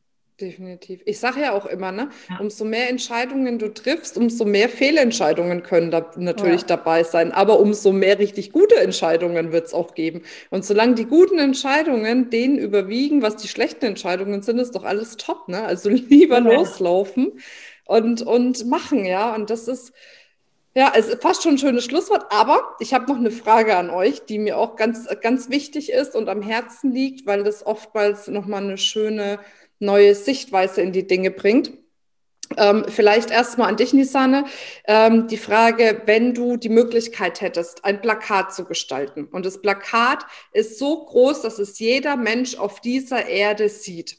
Definitiv. 0.40 1.00
Ich 1.04 1.18
sage 1.18 1.40
ja 1.40 1.52
auch 1.52 1.66
immer, 1.66 1.90
ne, 1.90 2.10
ja. 2.30 2.38
umso 2.38 2.64
mehr 2.64 2.88
Entscheidungen 2.88 3.58
du 3.58 3.74
triffst, 3.74 4.16
umso 4.16 4.44
mehr 4.44 4.68
Fehlentscheidungen 4.68 5.64
können 5.64 5.90
da 5.90 6.12
natürlich 6.16 6.60
ja. 6.60 6.68
dabei 6.68 7.02
sein. 7.02 7.32
Aber 7.32 7.58
umso 7.58 7.90
mehr 7.90 8.20
richtig 8.20 8.52
gute 8.52 8.76
Entscheidungen 8.76 9.50
wird 9.50 9.66
es 9.66 9.74
auch 9.74 9.94
geben. 9.94 10.22
Und 10.50 10.64
solange 10.64 10.94
die 10.94 11.06
guten 11.06 11.40
Entscheidungen 11.40 12.30
denen 12.30 12.56
überwiegen, 12.56 13.20
was 13.20 13.34
die 13.34 13.48
schlechten 13.48 13.86
Entscheidungen 13.86 14.42
sind, 14.42 14.60
ist 14.60 14.76
doch 14.76 14.84
alles 14.84 15.16
top. 15.16 15.48
Ne? 15.48 15.64
Also 15.64 15.88
lieber 15.88 16.36
ja. 16.36 16.52
loslaufen 16.54 17.40
und, 17.84 18.22
und 18.22 18.64
machen, 18.64 19.04
ja. 19.04 19.34
Und 19.34 19.50
das 19.50 19.66
ist, 19.66 19.92
ja, 20.76 20.92
es 20.94 21.08
ist 21.08 21.20
fast 21.20 21.42
schon 21.42 21.54
ein 21.54 21.58
schönes 21.58 21.84
Schlusswort, 21.84 22.26
aber 22.30 22.76
ich 22.78 22.94
habe 22.94 23.10
noch 23.10 23.18
eine 23.18 23.32
Frage 23.32 23.76
an 23.76 23.90
euch, 23.90 24.24
die 24.24 24.38
mir 24.38 24.56
auch 24.56 24.76
ganz, 24.76 25.08
ganz 25.20 25.50
wichtig 25.50 25.90
ist 25.90 26.14
und 26.14 26.28
am 26.28 26.42
Herzen 26.42 26.92
liegt, 26.92 27.26
weil 27.26 27.42
das 27.42 27.66
oftmals 27.66 28.28
nochmal 28.28 28.62
eine 28.62 28.78
schöne 28.78 29.40
neue 29.78 30.14
Sichtweise 30.14 30.80
in 30.82 30.92
die 30.92 31.06
Dinge 31.06 31.30
bringt. 31.30 31.72
Ähm, 32.56 32.86
vielleicht 32.88 33.30
erstmal 33.30 33.68
an 33.68 33.76
dich, 33.76 33.92
Nisane. 33.92 34.44
Ähm, 34.86 35.28
die 35.28 35.36
Frage, 35.36 36.02
wenn 36.06 36.32
du 36.32 36.56
die 36.56 36.70
Möglichkeit 36.70 37.40
hättest, 37.40 37.84
ein 37.84 38.00
Plakat 38.00 38.54
zu 38.54 38.64
gestalten 38.64 39.26
und 39.26 39.44
das 39.44 39.60
Plakat 39.60 40.24
ist 40.52 40.78
so 40.78 41.04
groß, 41.04 41.42
dass 41.42 41.58
es 41.58 41.78
jeder 41.78 42.16
Mensch 42.16 42.56
auf 42.56 42.80
dieser 42.80 43.26
Erde 43.26 43.68
sieht. 43.68 44.16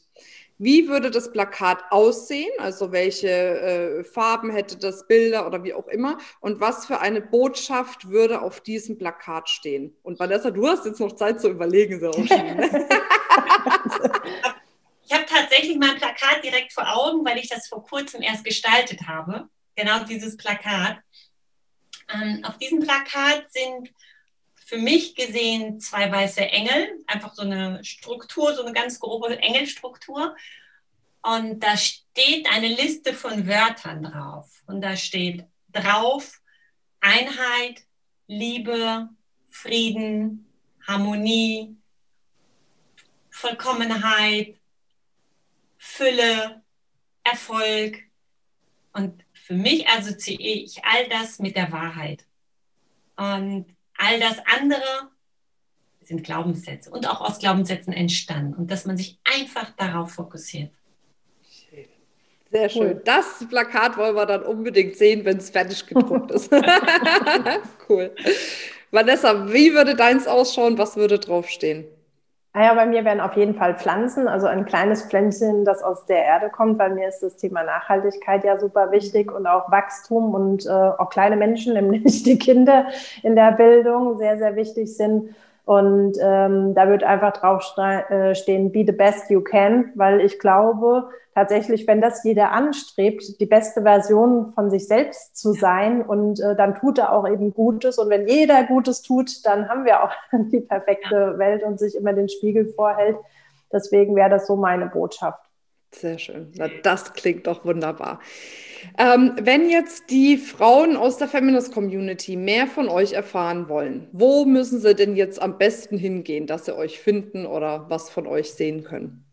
Wie 0.62 0.88
würde 0.88 1.10
das 1.10 1.32
Plakat 1.32 1.82
aussehen? 1.90 2.50
Also 2.58 2.92
welche 2.92 3.30
äh, 3.30 4.04
Farben 4.04 4.50
hätte 4.50 4.76
das, 4.76 5.06
Bilder 5.08 5.46
oder 5.46 5.64
wie 5.64 5.72
auch 5.72 5.88
immer? 5.88 6.18
Und 6.40 6.60
was 6.60 6.84
für 6.84 7.00
eine 7.00 7.22
Botschaft 7.22 8.10
würde 8.10 8.42
auf 8.42 8.60
diesem 8.60 8.98
Plakat 8.98 9.48
stehen? 9.48 9.96
Und 10.02 10.20
Vanessa, 10.20 10.50
du 10.50 10.68
hast 10.68 10.84
jetzt 10.84 11.00
noch 11.00 11.16
Zeit 11.16 11.40
zu 11.40 11.48
überlegen. 11.48 11.98
So 13.90 14.49
ich 15.10 15.16
habe 15.16 15.26
tatsächlich 15.26 15.76
mein 15.76 15.96
Plakat 15.96 16.44
direkt 16.44 16.72
vor 16.72 16.88
Augen, 16.88 17.24
weil 17.24 17.38
ich 17.38 17.48
das 17.48 17.66
vor 17.66 17.84
kurzem 17.84 18.22
erst 18.22 18.44
gestaltet 18.44 19.08
habe. 19.08 19.48
Genau 19.74 20.04
dieses 20.04 20.36
Plakat. 20.36 20.98
Ähm, 22.14 22.44
auf 22.44 22.58
diesem 22.58 22.78
Plakat 22.78 23.52
sind 23.52 23.92
für 24.54 24.78
mich 24.78 25.16
gesehen 25.16 25.80
zwei 25.80 26.12
weiße 26.12 26.42
Engel, 26.42 27.02
einfach 27.08 27.34
so 27.34 27.42
eine 27.42 27.82
Struktur, 27.84 28.54
so 28.54 28.62
eine 28.62 28.72
ganz 28.72 29.00
grobe 29.00 29.36
Engelstruktur. 29.36 30.36
Und 31.22 31.58
da 31.58 31.76
steht 31.76 32.48
eine 32.48 32.68
Liste 32.68 33.12
von 33.12 33.48
Wörtern 33.48 34.04
drauf. 34.04 34.62
Und 34.68 34.80
da 34.80 34.96
steht 34.96 35.44
drauf 35.72 36.40
Einheit, 37.00 37.82
Liebe, 38.28 39.08
Frieden, 39.48 40.46
Harmonie, 40.86 41.76
Vollkommenheit, 43.30 44.59
Fülle, 46.00 46.62
Erfolg. 47.24 47.98
Und 48.92 49.24
für 49.32 49.54
mich 49.54 49.88
assoziiere 49.88 50.64
ich 50.64 50.84
all 50.84 51.08
das 51.08 51.38
mit 51.38 51.56
der 51.56 51.70
Wahrheit. 51.70 52.24
Und 53.16 53.66
All 54.00 54.18
das 54.18 54.38
andere 54.58 55.10
sind 56.00 56.24
Glaubenssätze 56.24 56.90
und 56.90 57.06
auch 57.06 57.20
aus 57.20 57.38
Glaubenssätzen 57.38 57.92
entstanden 57.92 58.54
und 58.54 58.70
dass 58.70 58.86
man 58.86 58.96
sich 58.96 59.18
einfach 59.24 59.70
darauf 59.76 60.12
fokussiert. 60.12 60.72
Sehr 62.50 62.68
schön. 62.68 62.82
Cool. 62.82 63.02
Das 63.04 63.44
Plakat 63.48 63.96
wollen 63.96 64.16
wir 64.16 64.26
dann 64.26 64.42
unbedingt 64.42 64.96
sehen, 64.96 65.24
wenn 65.24 65.36
es 65.36 65.50
fertig 65.50 65.86
gedruckt 65.86 66.32
ist. 66.32 66.50
cool. 67.88 68.12
Vanessa, 68.90 69.52
wie 69.52 69.72
würde 69.72 69.94
deins 69.94 70.26
ausschauen? 70.26 70.78
Was 70.78 70.96
würde 70.96 71.18
draufstehen? 71.18 71.84
Ah 72.52 72.74
bei 72.74 72.84
mir 72.84 73.04
wären 73.04 73.20
auf 73.20 73.36
jeden 73.36 73.54
Fall 73.54 73.76
Pflanzen, 73.76 74.26
also 74.26 74.48
ein 74.48 74.64
kleines 74.64 75.04
Pflänzchen, 75.04 75.64
das 75.64 75.84
aus 75.84 76.06
der 76.06 76.24
Erde 76.24 76.50
kommt. 76.50 76.78
Bei 76.78 76.88
mir 76.88 77.08
ist 77.08 77.20
das 77.20 77.36
Thema 77.36 77.62
Nachhaltigkeit 77.62 78.42
ja 78.42 78.58
super 78.58 78.90
wichtig 78.90 79.30
und 79.30 79.46
auch 79.46 79.70
Wachstum 79.70 80.34
und 80.34 80.66
äh, 80.66 80.70
auch 80.70 81.10
kleine 81.10 81.36
Menschen, 81.36 81.74
nämlich 81.90 82.24
die 82.24 82.38
Kinder 82.38 82.86
in 83.22 83.36
der 83.36 83.52
Bildung, 83.52 84.18
sehr, 84.18 84.36
sehr 84.36 84.56
wichtig 84.56 84.96
sind. 84.96 85.32
Und 85.64 86.16
ähm, 86.20 86.74
da 86.74 86.88
wird 86.88 87.04
einfach 87.04 87.32
drauf 87.32 87.74
äh, 87.78 88.34
stehen, 88.34 88.72
be 88.72 88.84
the 88.86 88.92
best 88.92 89.30
you 89.30 89.40
can, 89.40 89.92
weil 89.94 90.20
ich 90.20 90.38
glaube, 90.38 91.08
tatsächlich, 91.34 91.86
wenn 91.86 92.00
das 92.00 92.24
jeder 92.24 92.52
anstrebt, 92.52 93.40
die 93.40 93.46
beste 93.46 93.82
Version 93.82 94.52
von 94.52 94.70
sich 94.70 94.86
selbst 94.86 95.36
zu 95.36 95.52
sein 95.52 96.02
und 96.02 96.40
äh, 96.40 96.56
dann 96.56 96.74
tut 96.74 96.98
er 96.98 97.12
auch 97.12 97.28
eben 97.28 97.52
Gutes. 97.52 97.98
Und 97.98 98.10
wenn 98.10 98.26
jeder 98.26 98.64
Gutes 98.64 99.02
tut, 99.02 99.44
dann 99.44 99.68
haben 99.68 99.84
wir 99.84 100.02
auch 100.02 100.12
die 100.32 100.60
perfekte 100.60 101.38
Welt 101.38 101.62
und 101.62 101.78
sich 101.78 101.94
immer 101.94 102.12
den 102.12 102.28
Spiegel 102.28 102.66
vorhält. 102.66 103.16
Deswegen 103.72 104.16
wäre 104.16 104.30
das 104.30 104.46
so 104.46 104.56
meine 104.56 104.86
Botschaft. 104.86 105.49
Sehr 105.92 106.18
schön. 106.18 106.52
Na, 106.56 106.68
das 106.82 107.14
klingt 107.14 107.46
doch 107.46 107.64
wunderbar. 107.64 108.20
Ähm, 108.96 109.32
wenn 109.40 109.68
jetzt 109.68 110.10
die 110.10 110.36
Frauen 110.36 110.96
aus 110.96 111.18
der 111.18 111.28
Feminist 111.28 111.72
Community 111.72 112.36
mehr 112.36 112.66
von 112.66 112.88
euch 112.88 113.12
erfahren 113.12 113.68
wollen, 113.68 114.08
wo 114.12 114.44
müssen 114.44 114.80
sie 114.80 114.94
denn 114.94 115.16
jetzt 115.16 115.42
am 115.42 115.58
besten 115.58 115.98
hingehen, 115.98 116.46
dass 116.46 116.66
sie 116.66 116.76
euch 116.76 117.00
finden 117.00 117.44
oder 117.44 117.90
was 117.90 118.08
von 118.08 118.26
euch 118.26 118.52
sehen 118.52 118.84
können? 118.84 119.24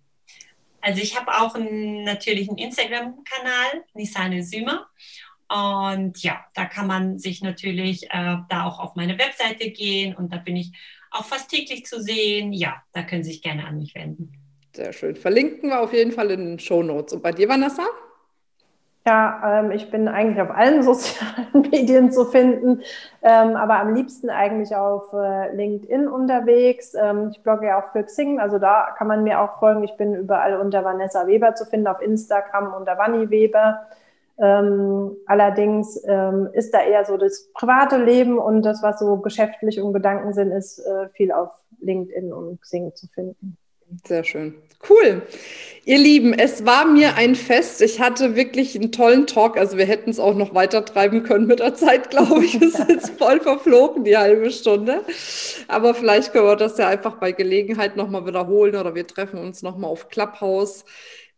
Also 0.81 1.01
ich 1.01 1.19
habe 1.19 1.31
auch 1.31 1.55
einen, 1.55 2.03
natürlich 2.03 2.49
einen 2.49 2.57
Instagram-Kanal, 2.57 3.83
Nisane 3.93 4.43
Sümer. 4.43 4.87
Und 5.49 6.21
ja, 6.23 6.43
da 6.55 6.65
kann 6.65 6.87
man 6.87 7.19
sich 7.19 7.41
natürlich 7.41 8.05
äh, 8.09 8.37
da 8.49 8.65
auch 8.65 8.79
auf 8.79 8.95
meine 8.95 9.17
Webseite 9.17 9.69
gehen 9.69 10.13
und 10.15 10.33
da 10.33 10.37
bin 10.37 10.57
ich 10.57 10.71
auch 11.11 11.23
fast 11.23 11.49
täglich 11.49 11.85
zu 11.85 12.01
sehen. 12.01 12.51
Ja, 12.51 12.83
da 12.91 13.03
können 13.03 13.23
Sie 13.23 13.31
sich 13.31 13.41
gerne 13.41 13.65
an 13.65 13.77
mich 13.77 13.95
wenden. 13.95 14.46
Sehr 14.77 14.93
schön. 14.93 15.15
Verlinken 15.15 15.69
wir 15.71 15.81
auf 15.81 15.91
jeden 15.91 16.11
Fall 16.11 16.29
in 16.29 16.45
den 16.45 16.59
Show 16.59 16.83
Notes. 16.83 17.11
Und 17.11 17.23
bei 17.23 17.31
dir, 17.31 17.49
Vanessa? 17.49 17.81
Ja, 19.07 19.61
ähm, 19.61 19.71
ich 19.71 19.89
bin 19.89 20.07
eigentlich 20.07 20.39
auf 20.39 20.51
allen 20.51 20.83
sozialen 20.83 21.67
Medien 21.71 22.11
zu 22.11 22.25
finden, 22.25 22.83
ähm, 23.23 23.55
aber 23.55 23.79
am 23.79 23.95
liebsten 23.95 24.29
eigentlich 24.29 24.75
auf 24.75 25.11
äh, 25.13 25.55
LinkedIn 25.55 26.07
unterwegs. 26.07 26.93
Ähm, 26.93 27.29
ich 27.31 27.41
blogge 27.41 27.65
ja 27.65 27.81
auch 27.81 27.91
für 27.91 28.03
Xing, 28.03 28.39
also 28.39 28.59
da 28.59 28.93
kann 28.95 29.07
man 29.07 29.23
mir 29.23 29.41
auch 29.41 29.57
folgen. 29.57 29.83
Ich 29.83 29.97
bin 29.97 30.13
überall 30.13 30.59
unter 30.59 30.83
Vanessa 30.83 31.25
Weber 31.25 31.55
zu 31.55 31.65
finden, 31.65 31.87
auf 31.87 31.99
Instagram 31.99 32.75
unter 32.75 32.99
Vanni 32.99 33.31
Weber. 33.31 33.87
Ähm, 34.37 35.17
allerdings 35.25 35.99
ähm, 36.05 36.49
ist 36.53 36.71
da 36.71 36.83
eher 36.83 37.03
so 37.03 37.17
das 37.17 37.49
private 37.55 37.97
Leben 37.97 38.37
und 38.37 38.61
das, 38.61 38.83
was 38.83 38.99
so 38.99 39.17
geschäftlich 39.17 39.81
und 39.81 39.93
Gedanken 39.93 40.33
sind, 40.33 40.51
ist 40.51 40.77
äh, 40.77 41.09
viel 41.13 41.31
auf 41.31 41.49
LinkedIn 41.79 42.31
und 42.31 42.61
Xing 42.61 42.93
zu 42.93 43.07
finden. 43.07 43.57
Sehr 44.05 44.23
schön. 44.23 44.55
Cool. 44.81 45.23
Ihr 45.85 45.97
Lieben, 45.97 46.33
es 46.33 46.65
war 46.65 46.85
mir 46.85 47.15
ein 47.15 47.35
Fest. 47.35 47.81
Ich 47.81 48.01
hatte 48.01 48.35
wirklich 48.35 48.75
einen 48.75 48.91
tollen 48.91 49.25
Talk. 49.25 49.57
Also 49.57 49.77
wir 49.77 49.85
hätten 49.85 50.09
es 50.09 50.19
auch 50.19 50.35
noch 50.35 50.53
weiter 50.53 50.83
treiben 50.83 51.23
können 51.23 51.47
mit 51.47 51.59
der 51.59 51.75
Zeit, 51.75 52.09
glaube 52.09 52.43
ich. 52.45 52.55
Es 52.61 52.77
ist 52.79 52.89
jetzt 52.89 53.17
voll 53.17 53.39
verflogen, 53.39 54.03
die 54.03 54.17
halbe 54.17 54.51
Stunde. 54.51 55.03
Aber 55.67 55.93
vielleicht 55.93 56.33
können 56.33 56.45
wir 56.45 56.55
das 56.57 56.77
ja 56.77 56.87
einfach 56.87 57.15
bei 57.19 57.31
Gelegenheit 57.31 57.95
nochmal 57.95 58.25
wiederholen 58.25 58.75
oder 58.75 58.95
wir 58.95 59.07
treffen 59.07 59.39
uns 59.39 59.61
nochmal 59.61 59.89
auf 59.89 60.09
Clubhouse 60.09 60.83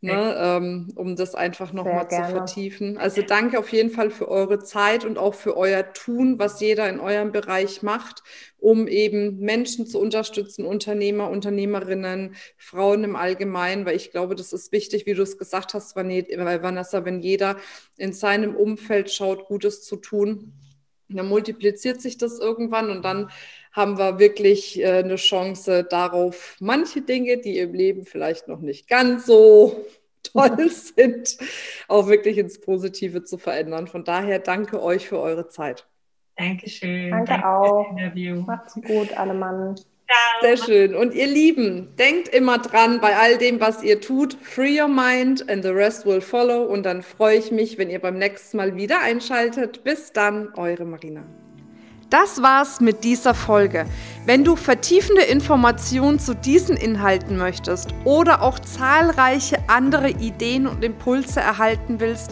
ne, 0.01 0.35
ähm, 0.37 0.91
um 0.95 1.15
das 1.15 1.35
einfach 1.35 1.73
nochmal 1.73 2.07
zu 2.09 2.23
vertiefen. 2.23 2.97
Also 2.97 3.21
danke 3.21 3.59
auf 3.59 3.69
jeden 3.71 3.89
Fall 3.89 4.11
für 4.11 4.29
eure 4.29 4.59
Zeit 4.59 5.03
und 5.05 5.17
auch 5.17 5.33
für 5.33 5.57
euer 5.57 5.93
Tun, 5.93 6.39
was 6.39 6.59
jeder 6.59 6.87
in 6.89 6.99
eurem 6.99 7.31
Bereich 7.31 7.81
macht, 7.83 8.23
um 8.57 8.87
eben 8.87 9.39
Menschen 9.39 9.85
zu 9.87 9.99
unterstützen, 9.99 10.65
Unternehmer, 10.65 11.29
Unternehmerinnen, 11.29 12.35
Frauen 12.57 13.03
im 13.03 13.15
Allgemeinen, 13.15 13.85
weil 13.85 13.95
ich 13.95 14.11
glaube, 14.11 14.35
das 14.35 14.53
ist 14.53 14.71
wichtig, 14.71 15.05
wie 15.05 15.13
du 15.13 15.23
es 15.23 15.37
gesagt 15.37 15.73
hast, 15.73 15.95
Vanessa, 15.95 17.05
wenn 17.05 17.19
jeder 17.19 17.57
in 17.97 18.13
seinem 18.13 18.55
Umfeld 18.55 19.11
schaut, 19.11 19.45
Gutes 19.47 19.83
zu 19.83 19.97
tun, 19.97 20.53
dann 21.17 21.27
multipliziert 21.27 22.01
sich 22.01 22.17
das 22.17 22.39
irgendwann 22.39 22.89
und 22.89 23.03
dann 23.03 23.29
haben 23.71 23.97
wir 23.97 24.19
wirklich 24.19 24.79
äh, 24.79 24.99
eine 24.99 25.15
Chance 25.15 25.83
darauf, 25.83 26.55
manche 26.59 27.01
Dinge, 27.01 27.37
die 27.37 27.59
im 27.59 27.73
Leben 27.73 28.05
vielleicht 28.05 28.47
noch 28.47 28.59
nicht 28.59 28.87
ganz 28.87 29.25
so 29.25 29.85
toll 30.23 30.69
sind, 30.69 31.37
auch 31.87 32.07
wirklich 32.07 32.37
ins 32.37 32.59
Positive 32.59 33.23
zu 33.23 33.37
verändern. 33.37 33.87
Von 33.87 34.03
daher 34.03 34.39
danke 34.39 34.81
euch 34.81 35.07
für 35.07 35.19
eure 35.19 35.47
Zeit. 35.49 35.87
Dankeschön. 36.35 37.11
Danke, 37.11 37.31
danke 37.31 37.47
auch. 37.47 37.91
Macht's 38.45 38.75
gut, 38.75 39.17
alle 39.17 39.33
Mann. 40.09 40.57
Sehr 40.57 40.65
schön. 40.65 40.95
Und 40.95 41.13
ihr 41.13 41.27
Lieben, 41.27 41.95
denkt 41.97 42.29
immer 42.29 42.57
dran 42.57 42.99
bei 43.01 43.15
all 43.15 43.37
dem, 43.37 43.59
was 43.59 43.83
ihr 43.83 44.01
tut. 44.01 44.37
Free 44.41 44.81
your 44.81 44.87
mind 44.87 45.49
and 45.49 45.63
the 45.63 45.69
rest 45.69 46.05
will 46.05 46.21
follow. 46.21 46.63
Und 46.63 46.83
dann 46.83 47.03
freue 47.03 47.37
ich 47.37 47.51
mich, 47.51 47.77
wenn 47.77 47.89
ihr 47.89 47.99
beim 47.99 48.17
nächsten 48.17 48.57
Mal 48.57 48.75
wieder 48.75 48.99
einschaltet. 49.01 49.83
Bis 49.83 50.11
dann, 50.11 50.49
eure 50.55 50.85
Marina. 50.85 51.23
Das 52.09 52.41
war's 52.41 52.81
mit 52.81 53.03
dieser 53.03 53.35
Folge. 53.35 53.85
Wenn 54.25 54.43
du 54.43 54.55
vertiefende 54.55 55.21
Informationen 55.21 56.17
zu 56.17 56.33
diesen 56.33 56.75
Inhalten 56.75 57.37
möchtest 57.37 57.93
oder 58.03 58.41
auch 58.41 58.57
zahlreiche 58.57 59.57
andere 59.67 60.09
Ideen 60.09 60.65
und 60.65 60.83
Impulse 60.83 61.39
erhalten 61.39 61.99
willst, 61.99 62.31